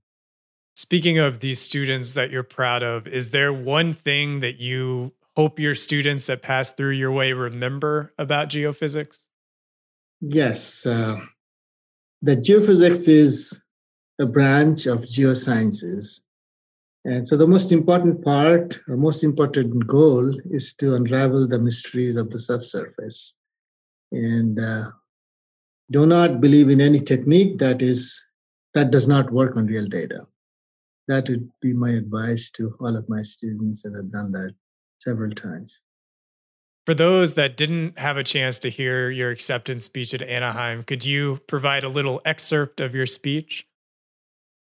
Speaking 0.74 1.18
of 1.18 1.40
these 1.40 1.60
students 1.60 2.14
that 2.14 2.30
you're 2.30 2.42
proud 2.42 2.82
of, 2.82 3.06
is 3.06 3.30
there 3.30 3.52
one 3.52 3.92
thing 3.92 4.40
that 4.40 4.58
you 4.58 5.12
hope 5.36 5.58
your 5.58 5.74
students 5.74 6.26
that 6.26 6.42
pass 6.42 6.72
through 6.72 6.92
your 6.92 7.12
way 7.12 7.32
remember 7.32 8.12
about 8.18 8.48
geophysics? 8.48 9.28
Yes. 10.20 10.86
Uh, 10.86 11.16
the 12.22 12.36
geophysics 12.36 13.08
is 13.08 13.62
a 14.18 14.26
branch 14.26 14.86
of 14.86 15.00
geosciences. 15.00 16.20
And 17.04 17.26
so 17.26 17.36
the 17.36 17.48
most 17.48 17.72
important 17.72 18.24
part 18.24 18.78
or 18.88 18.96
most 18.96 19.24
important 19.24 19.86
goal 19.86 20.32
is 20.50 20.72
to 20.74 20.94
unravel 20.94 21.48
the 21.48 21.58
mysteries 21.58 22.16
of 22.16 22.30
the 22.30 22.38
subsurface. 22.38 23.34
And 24.12 24.58
uh, 24.58 24.90
do 25.90 26.06
not 26.06 26.40
believe 26.40 26.70
in 26.70 26.80
any 26.80 27.00
technique 27.00 27.58
that 27.58 27.82
is 27.82 28.24
that 28.74 28.90
does 28.90 29.06
not 29.06 29.32
work 29.32 29.56
on 29.56 29.66
real 29.66 29.86
data 29.86 30.26
that 31.08 31.28
would 31.28 31.50
be 31.60 31.72
my 31.72 31.90
advice 31.90 32.50
to 32.50 32.74
all 32.80 32.96
of 32.96 33.08
my 33.08 33.22
students 33.22 33.84
and 33.84 33.96
i've 33.96 34.12
done 34.12 34.32
that 34.32 34.54
several 34.98 35.32
times. 35.32 35.80
For 36.86 36.94
those 36.94 37.34
that 37.34 37.56
didn't 37.56 37.98
have 37.98 38.16
a 38.16 38.24
chance 38.24 38.58
to 38.60 38.68
hear 38.70 39.10
your 39.10 39.30
acceptance 39.30 39.84
speech 39.84 40.14
at 40.14 40.22
anaheim 40.22 40.82
could 40.82 41.04
you 41.04 41.40
provide 41.46 41.84
a 41.84 41.88
little 41.88 42.20
excerpt 42.24 42.80
of 42.80 42.94
your 42.94 43.06
speech? 43.06 43.66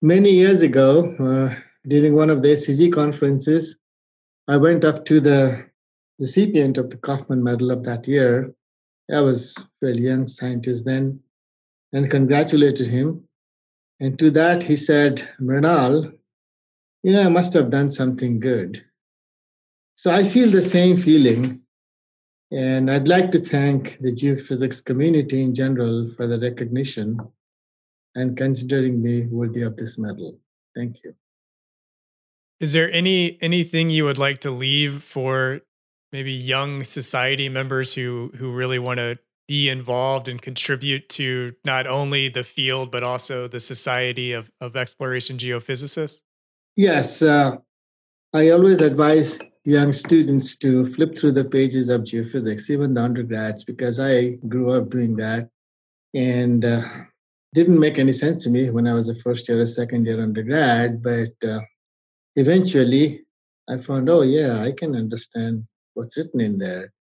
Many 0.03 0.31
years 0.31 0.63
ago 0.63 1.15
uh, 1.19 1.61
during 1.87 2.15
one 2.15 2.31
of 2.31 2.43
the 2.43 2.49
SEG 2.49 2.93
conferences 2.93 3.79
i 4.49 4.57
went 4.57 4.85
up 4.85 5.05
to 5.07 5.21
the 5.21 5.67
recipient 6.19 6.79
of 6.79 6.91
the 6.91 6.97
Kauffman 6.97 7.43
medal 7.43 7.71
of 7.71 7.85
that 7.85 8.07
year. 8.07 8.55
I 9.13 9.21
was 9.21 9.67
a 9.83 9.91
young 9.91 10.27
scientist 10.27 10.85
then, 10.85 11.21
and 11.93 12.11
congratulated 12.11 12.89
him. 12.89 13.25
And 14.01 14.19
to 14.19 14.31
that, 14.33 14.65
he 14.65 14.77
said, 14.77 15.29
Mrinal, 15.41 16.13
you 17.07 17.13
know, 17.13 17.23
I 17.23 17.29
must 17.29 17.55
have 17.55 17.71
done 17.71 17.89
something 17.89 18.41
good. 18.41 18.85
So 19.97 20.11
I 20.11 20.25
feel 20.25 20.51
the 20.51 20.61
same 20.61 20.97
feeling. 20.97 21.63
And 22.51 22.91
I'd 22.91 23.07
like 23.07 23.31
to 23.31 23.39
thank 23.39 23.99
the 24.01 24.11
geophysics 24.11 24.85
community 24.85 25.41
in 25.41 25.55
general 25.55 26.11
for 26.17 26.27
the 26.27 26.41
recognition 26.41 27.21
and 28.17 28.37
considering 28.37 29.01
me 29.01 29.27
worthy 29.27 29.63
of 29.63 29.77
this 29.77 29.97
medal. 29.97 30.41
Thank 30.75 31.05
you. 31.05 31.15
Is 32.59 32.73
there 32.73 32.91
any 32.91 33.39
anything 33.41 33.89
you 33.89 34.05
would 34.05 34.19
like 34.19 34.39
to 34.39 34.51
leave 34.51 35.05
for 35.05 35.61
maybe 36.11 36.33
young 36.33 36.83
society 36.83 37.49
members 37.49 37.95
who 37.95 38.33
who 38.37 38.51
really 38.51 38.81
want 38.81 38.99
to 38.99 39.17
be 39.47 39.69
involved 39.69 40.27
and 40.27 40.43
contribute 40.43 41.09
to 41.11 41.55
not 41.65 41.87
only 41.87 42.29
the 42.29 42.43
field 42.43 42.91
but 42.91 43.05
also 43.05 43.47
the 43.47 43.61
society 43.61 44.33
of, 44.33 44.51
of 44.61 44.75
exploration 44.75 45.37
geophysicists? 45.37 46.23
Yes, 46.77 47.23
uh, 47.23 47.57
I 48.35 48.51
always 48.51 48.83
advise 48.83 49.39
young 49.65 49.95
students 49.95 50.57
to 50.57 50.85
flip 50.85 51.17
through 51.19 51.33
the 51.33 51.47
pages 51.47 51.89
of 51.89 52.03
geophysics, 52.03 52.69
even 52.69 52.93
the 52.93 53.03
undergrads, 53.03 53.65
because 53.65 53.99
I 53.99 54.33
grew 54.47 54.73
up 54.73 54.91
doing 54.91 55.17
that 55.17 55.49
and 56.15 56.63
uh, 56.67 56.83
didn't 57.55 57.81
make 57.81 57.99
any 57.99 58.13
sense 58.13 58.45
to 58.45 58.51
me 58.51 58.69
when 58.69 58.87
I 58.87 58.93
was 58.93 59.09
a 59.09 59.15
first 59.15 59.49
year 59.49 59.59
or 59.59 59.67
second 59.67 60.05
year 60.05 60.23
undergrad. 60.23 61.03
But 61.03 61.33
uh, 61.43 61.61
eventually, 62.35 63.25
I 63.67 63.79
found, 63.79 64.11
oh 64.11 64.21
yeah, 64.21 64.61
I 64.61 64.73
can 64.73 64.95
understand 64.95 65.65
what's 65.95 66.19
written 66.19 66.43
in 66.43 66.59
there. 66.59 66.93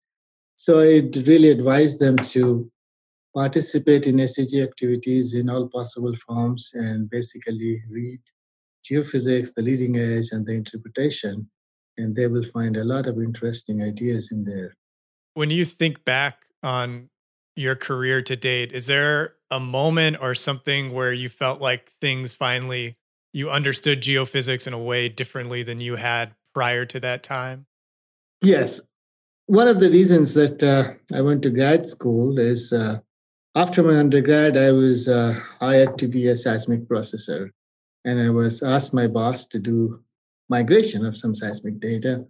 So 0.55 0.83
I 0.83 1.03
really 1.27 1.51
advise 1.51 1.99
them 1.99 2.17
to 2.17 2.71
participate 3.35 4.07
in 4.07 4.19
SEG 4.19 4.63
activities 4.63 5.35
in 5.35 5.51
all 5.51 5.69
possible 5.69 6.15
forms 6.25 6.71
and 6.75 7.11
basically 7.11 7.83
read 7.91 8.21
geophysics, 8.85 9.55
the 9.55 9.63
leading 9.63 9.97
edge, 9.97 10.29
and 10.31 10.47
the 10.47 10.53
interpretation, 10.53 11.51
and 11.97 12.15
they 12.15 12.27
will 12.27 12.45
find 12.45 12.77
a 12.77 12.85
lot 12.85 13.07
of 13.07 13.19
interesting 13.19 13.83
ideas 13.83 14.31
in 14.31 14.45
there. 14.45 14.75
When 15.35 15.51
you 15.51 15.65
think 15.65 16.05
back 16.05 16.39
on 16.63 17.09
your 17.57 17.77
career 17.77 18.23
to 18.23 18.37
date, 18.37 18.73
is 18.73 18.87
there 18.87 19.35
a 19.51 19.61
moment 19.61 20.19
or 20.21 20.35
something 20.35 20.93
where 20.93 21.13
you 21.13 21.29
felt 21.29 21.61
like 21.61 21.91
things 22.01 22.35
finally 22.35 22.97
you 23.33 23.51
understood 23.51 24.01
geophysics 24.01 24.67
in 24.67 24.73
a 24.73 24.79
way 24.79 25.09
differently 25.09 25.63
than 25.63 25.81
you 25.81 25.97
had 25.97 26.35
prior 26.55 26.85
to 26.87 27.01
that 27.01 27.23
time? 27.23 27.67
Yes. 28.43 28.81
One 29.47 29.69
of 29.69 29.81
the 29.81 29.91
reasons 29.91 30.35
that 30.35 30.63
uh, 30.63 30.95
I 31.15 31.21
went 31.21 31.43
to 31.43 31.51
grad 31.51 31.87
school 31.87 32.39
is 32.39 32.73
uh, 32.73 33.01
after 33.55 33.83
my 33.83 33.97
undergrad, 33.99 34.57
I 34.57 34.73
was 34.73 35.09
uh, 35.09 35.39
hired 35.61 35.99
to 35.99 36.09
be 36.09 36.29
a 36.29 36.37
seismic 36.37 36.89
processor. 36.89 37.51
And 38.05 38.21
I 38.21 38.31
was 38.31 38.63
asked 38.63 38.93
my 38.93 39.07
boss 39.07 39.47
to 39.47 39.59
do 39.59 40.01
migration 40.49 41.07
of 41.07 41.17
some 41.17 41.35
seismic 41.35 41.81
data. 41.81 42.27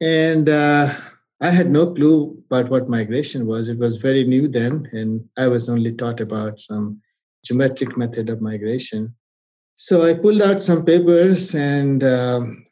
And 0.00 0.48
uh, 0.48 0.94
I 1.40 1.50
had 1.50 1.70
no 1.70 1.94
clue 1.94 2.42
about 2.46 2.70
what 2.70 2.88
migration 2.88 3.46
was. 3.46 3.68
It 3.68 3.78
was 3.78 3.96
very 3.96 4.24
new 4.24 4.48
then, 4.48 4.88
and 4.92 5.28
I 5.36 5.48
was 5.48 5.68
only 5.68 5.92
taught 5.92 6.20
about 6.20 6.60
some 6.60 7.00
geometric 7.44 7.96
method 7.96 8.28
of 8.28 8.42
migration. 8.42 9.14
So 9.76 10.04
I 10.04 10.14
pulled 10.14 10.42
out 10.42 10.62
some 10.62 10.84
papers 10.84 11.54
and 11.54 12.02
um, 12.02 12.66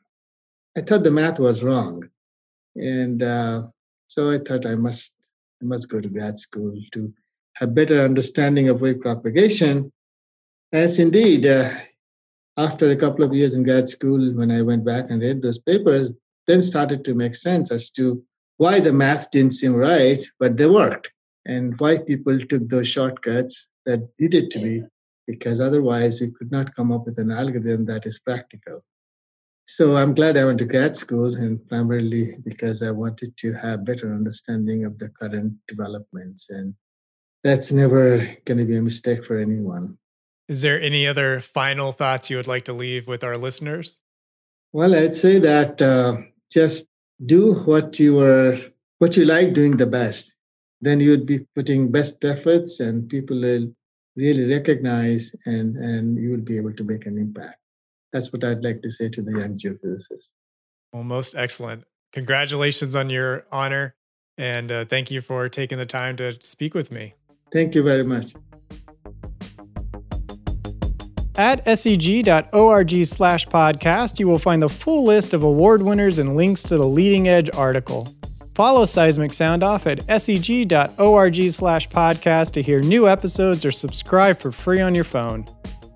I 0.76 0.80
thought 0.80 1.04
the 1.04 1.10
math 1.10 1.38
was 1.38 1.62
wrong 1.62 2.08
and 2.76 3.22
uh, 3.22 3.62
so 4.08 4.30
I 4.30 4.38
thought 4.38 4.66
I 4.66 4.74
must 4.74 5.14
I 5.62 5.66
must 5.66 5.88
go 5.88 6.00
to 6.00 6.08
grad 6.08 6.38
school 6.38 6.74
to 6.92 7.12
have 7.54 7.74
better 7.74 8.04
understanding 8.04 8.68
of 8.68 8.80
wave 8.80 9.00
propagation. 9.00 9.92
As 10.72 10.98
indeed, 10.98 11.46
uh, 11.46 11.70
after 12.56 12.90
a 12.90 12.96
couple 12.96 13.24
of 13.24 13.34
years 13.34 13.54
in 13.54 13.62
grad 13.62 13.88
school, 13.88 14.32
when 14.34 14.50
I 14.50 14.62
went 14.62 14.84
back 14.84 15.10
and 15.10 15.20
read 15.20 15.42
those 15.42 15.58
papers, 15.58 16.12
then 16.46 16.62
started 16.62 17.04
to 17.04 17.14
make 17.14 17.34
sense 17.34 17.70
as 17.70 17.90
to 17.92 18.22
why 18.56 18.80
the 18.80 18.92
math 18.92 19.30
didn't 19.30 19.54
seem 19.54 19.74
right, 19.74 20.24
but 20.38 20.56
they 20.56 20.66
worked, 20.66 21.10
and 21.44 21.78
why 21.80 21.98
people 21.98 22.38
took 22.46 22.68
those 22.68 22.86
shortcuts 22.86 23.68
that 23.86 24.08
needed 24.20 24.50
to 24.52 24.58
be, 24.60 24.82
because 25.26 25.60
otherwise 25.60 26.20
we 26.20 26.30
could 26.30 26.52
not 26.52 26.74
come 26.76 26.92
up 26.92 27.06
with 27.06 27.18
an 27.18 27.32
algorithm 27.32 27.86
that 27.86 28.06
is 28.06 28.18
practical. 28.20 28.84
So 29.66 29.96
I'm 29.96 30.14
glad 30.14 30.36
I 30.36 30.44
went 30.44 30.58
to 30.58 30.66
grad 30.66 30.96
school, 30.96 31.34
and 31.34 31.66
primarily 31.68 32.36
because 32.44 32.82
I 32.82 32.90
wanted 32.90 33.36
to 33.38 33.54
have 33.54 33.84
better 33.84 34.12
understanding 34.12 34.84
of 34.84 34.98
the 34.98 35.08
current 35.08 35.54
developments, 35.66 36.50
and 36.50 36.74
that's 37.42 37.72
never 37.72 38.18
going 38.44 38.58
to 38.58 38.64
be 38.64 38.76
a 38.76 38.82
mistake 38.82 39.24
for 39.24 39.38
anyone. 39.38 39.98
Is 40.48 40.62
there 40.62 40.80
any 40.80 41.06
other 41.06 41.40
final 41.40 41.92
thoughts 41.92 42.30
you 42.30 42.36
would 42.36 42.46
like 42.46 42.64
to 42.66 42.72
leave 42.72 43.06
with 43.06 43.24
our 43.24 43.36
listeners? 43.36 44.00
Well, 44.72 44.94
I'd 44.94 45.14
say 45.14 45.38
that 45.38 45.80
uh, 45.80 46.16
just 46.50 46.86
do 47.24 47.54
what 47.54 47.98
you 47.98 48.20
are, 48.20 48.56
what 48.98 49.16
you 49.16 49.24
like 49.24 49.54
doing 49.54 49.76
the 49.76 49.86
best. 49.86 50.34
Then 50.80 51.00
you'd 51.00 51.26
be 51.26 51.46
putting 51.54 51.90
best 51.90 52.24
efforts, 52.24 52.80
and 52.80 53.08
people 53.08 53.40
will 53.40 53.72
really 54.16 54.44
recognize, 54.52 55.34
and 55.46 55.76
and 55.76 56.18
you 56.18 56.32
will 56.32 56.44
be 56.44 56.58
able 56.58 56.74
to 56.74 56.84
make 56.84 57.06
an 57.06 57.16
impact 57.16 57.58
that's 58.14 58.32
what 58.32 58.44
I'd 58.44 58.62
like 58.62 58.80
to 58.82 58.90
say 58.90 59.10
to 59.10 59.20
the 59.20 59.32
young 59.32 59.58
geophysicists. 59.58 60.30
Well, 60.92 61.02
most 61.02 61.34
excellent. 61.34 61.82
Congratulations 62.12 62.94
on 62.94 63.10
your 63.10 63.44
honor. 63.50 63.96
And 64.38 64.70
uh, 64.70 64.84
thank 64.84 65.10
you 65.10 65.20
for 65.20 65.48
taking 65.48 65.78
the 65.78 65.86
time 65.86 66.16
to 66.16 66.38
speak 66.40 66.74
with 66.74 66.92
me. 66.92 67.14
Thank 67.52 67.74
you 67.74 67.82
very 67.82 68.04
much. 68.04 68.32
At 71.36 71.64
seg.org 71.64 73.06
slash 73.06 73.46
podcast, 73.48 74.20
you 74.20 74.28
will 74.28 74.38
find 74.38 74.62
the 74.62 74.68
full 74.68 75.02
list 75.04 75.34
of 75.34 75.42
award 75.42 75.82
winners 75.82 76.20
and 76.20 76.36
links 76.36 76.62
to 76.64 76.76
the 76.76 76.86
leading 76.86 77.26
edge 77.26 77.50
article. 77.54 78.06
Follow 78.54 78.84
Seismic 78.84 79.34
Sound 79.34 79.64
Off 79.64 79.88
at 79.88 79.98
seg.org 80.06 81.52
slash 81.52 81.88
podcast 81.88 82.52
to 82.52 82.62
hear 82.62 82.80
new 82.80 83.08
episodes 83.08 83.64
or 83.64 83.72
subscribe 83.72 84.38
for 84.38 84.52
free 84.52 84.80
on 84.80 84.94
your 84.94 85.02
phone. 85.02 85.44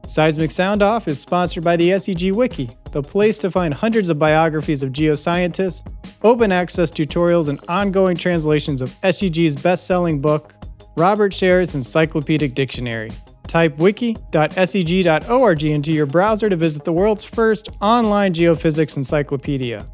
Seismic 0.08 0.50
Sound 0.50 0.82
Off 0.82 1.06
is 1.06 1.20
sponsored 1.20 1.62
by 1.62 1.76
the 1.76 1.90
SEG 1.90 2.32
Wiki, 2.32 2.70
the 2.90 3.02
place 3.02 3.38
to 3.38 3.50
find 3.50 3.72
hundreds 3.72 4.10
of 4.10 4.18
biographies 4.18 4.82
of 4.82 4.90
geoscientists, 4.90 5.88
open 6.22 6.50
access 6.50 6.90
tutorials, 6.90 7.48
and 7.48 7.60
ongoing 7.68 8.16
translations 8.16 8.82
of 8.82 8.92
SEG's 9.02 9.54
best 9.54 9.86
selling 9.86 10.18
book, 10.20 10.54
Robert 10.96 11.32
Sheriff's 11.32 11.74
Encyclopedic 11.74 12.54
Dictionary. 12.56 13.12
Type 13.48 13.76
wiki.seg.org 13.78 15.64
into 15.64 15.90
your 15.90 16.06
browser 16.06 16.48
to 16.48 16.56
visit 16.56 16.84
the 16.84 16.92
world's 16.92 17.24
first 17.24 17.70
online 17.80 18.34
geophysics 18.34 18.96
encyclopedia. 18.96 19.84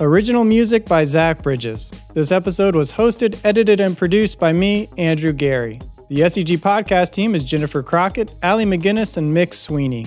Original 0.00 0.44
music 0.44 0.86
by 0.86 1.02
Zach 1.02 1.42
Bridges. 1.42 1.90
This 2.14 2.30
episode 2.30 2.76
was 2.76 2.92
hosted, 2.92 3.36
edited, 3.42 3.80
and 3.80 3.98
produced 3.98 4.38
by 4.38 4.52
me, 4.52 4.88
Andrew 4.96 5.32
Geary. 5.32 5.80
The 6.08 6.20
SEG 6.20 6.58
podcast 6.58 7.10
team 7.10 7.34
is 7.34 7.42
Jennifer 7.42 7.82
Crockett, 7.82 8.32
Allie 8.42 8.64
McGinnis, 8.64 9.16
and 9.16 9.36
Mick 9.36 9.52
Sweeney. 9.52 10.06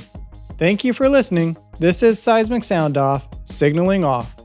Thank 0.57 0.85
you 0.85 0.93
for 0.93 1.09
listening. 1.09 1.57
This 1.77 2.01
is 2.03 2.23
Seismic 2.23 2.63
Sound 2.63 2.95
Off, 2.95 3.27
signaling 3.43 4.05
off. 4.05 4.40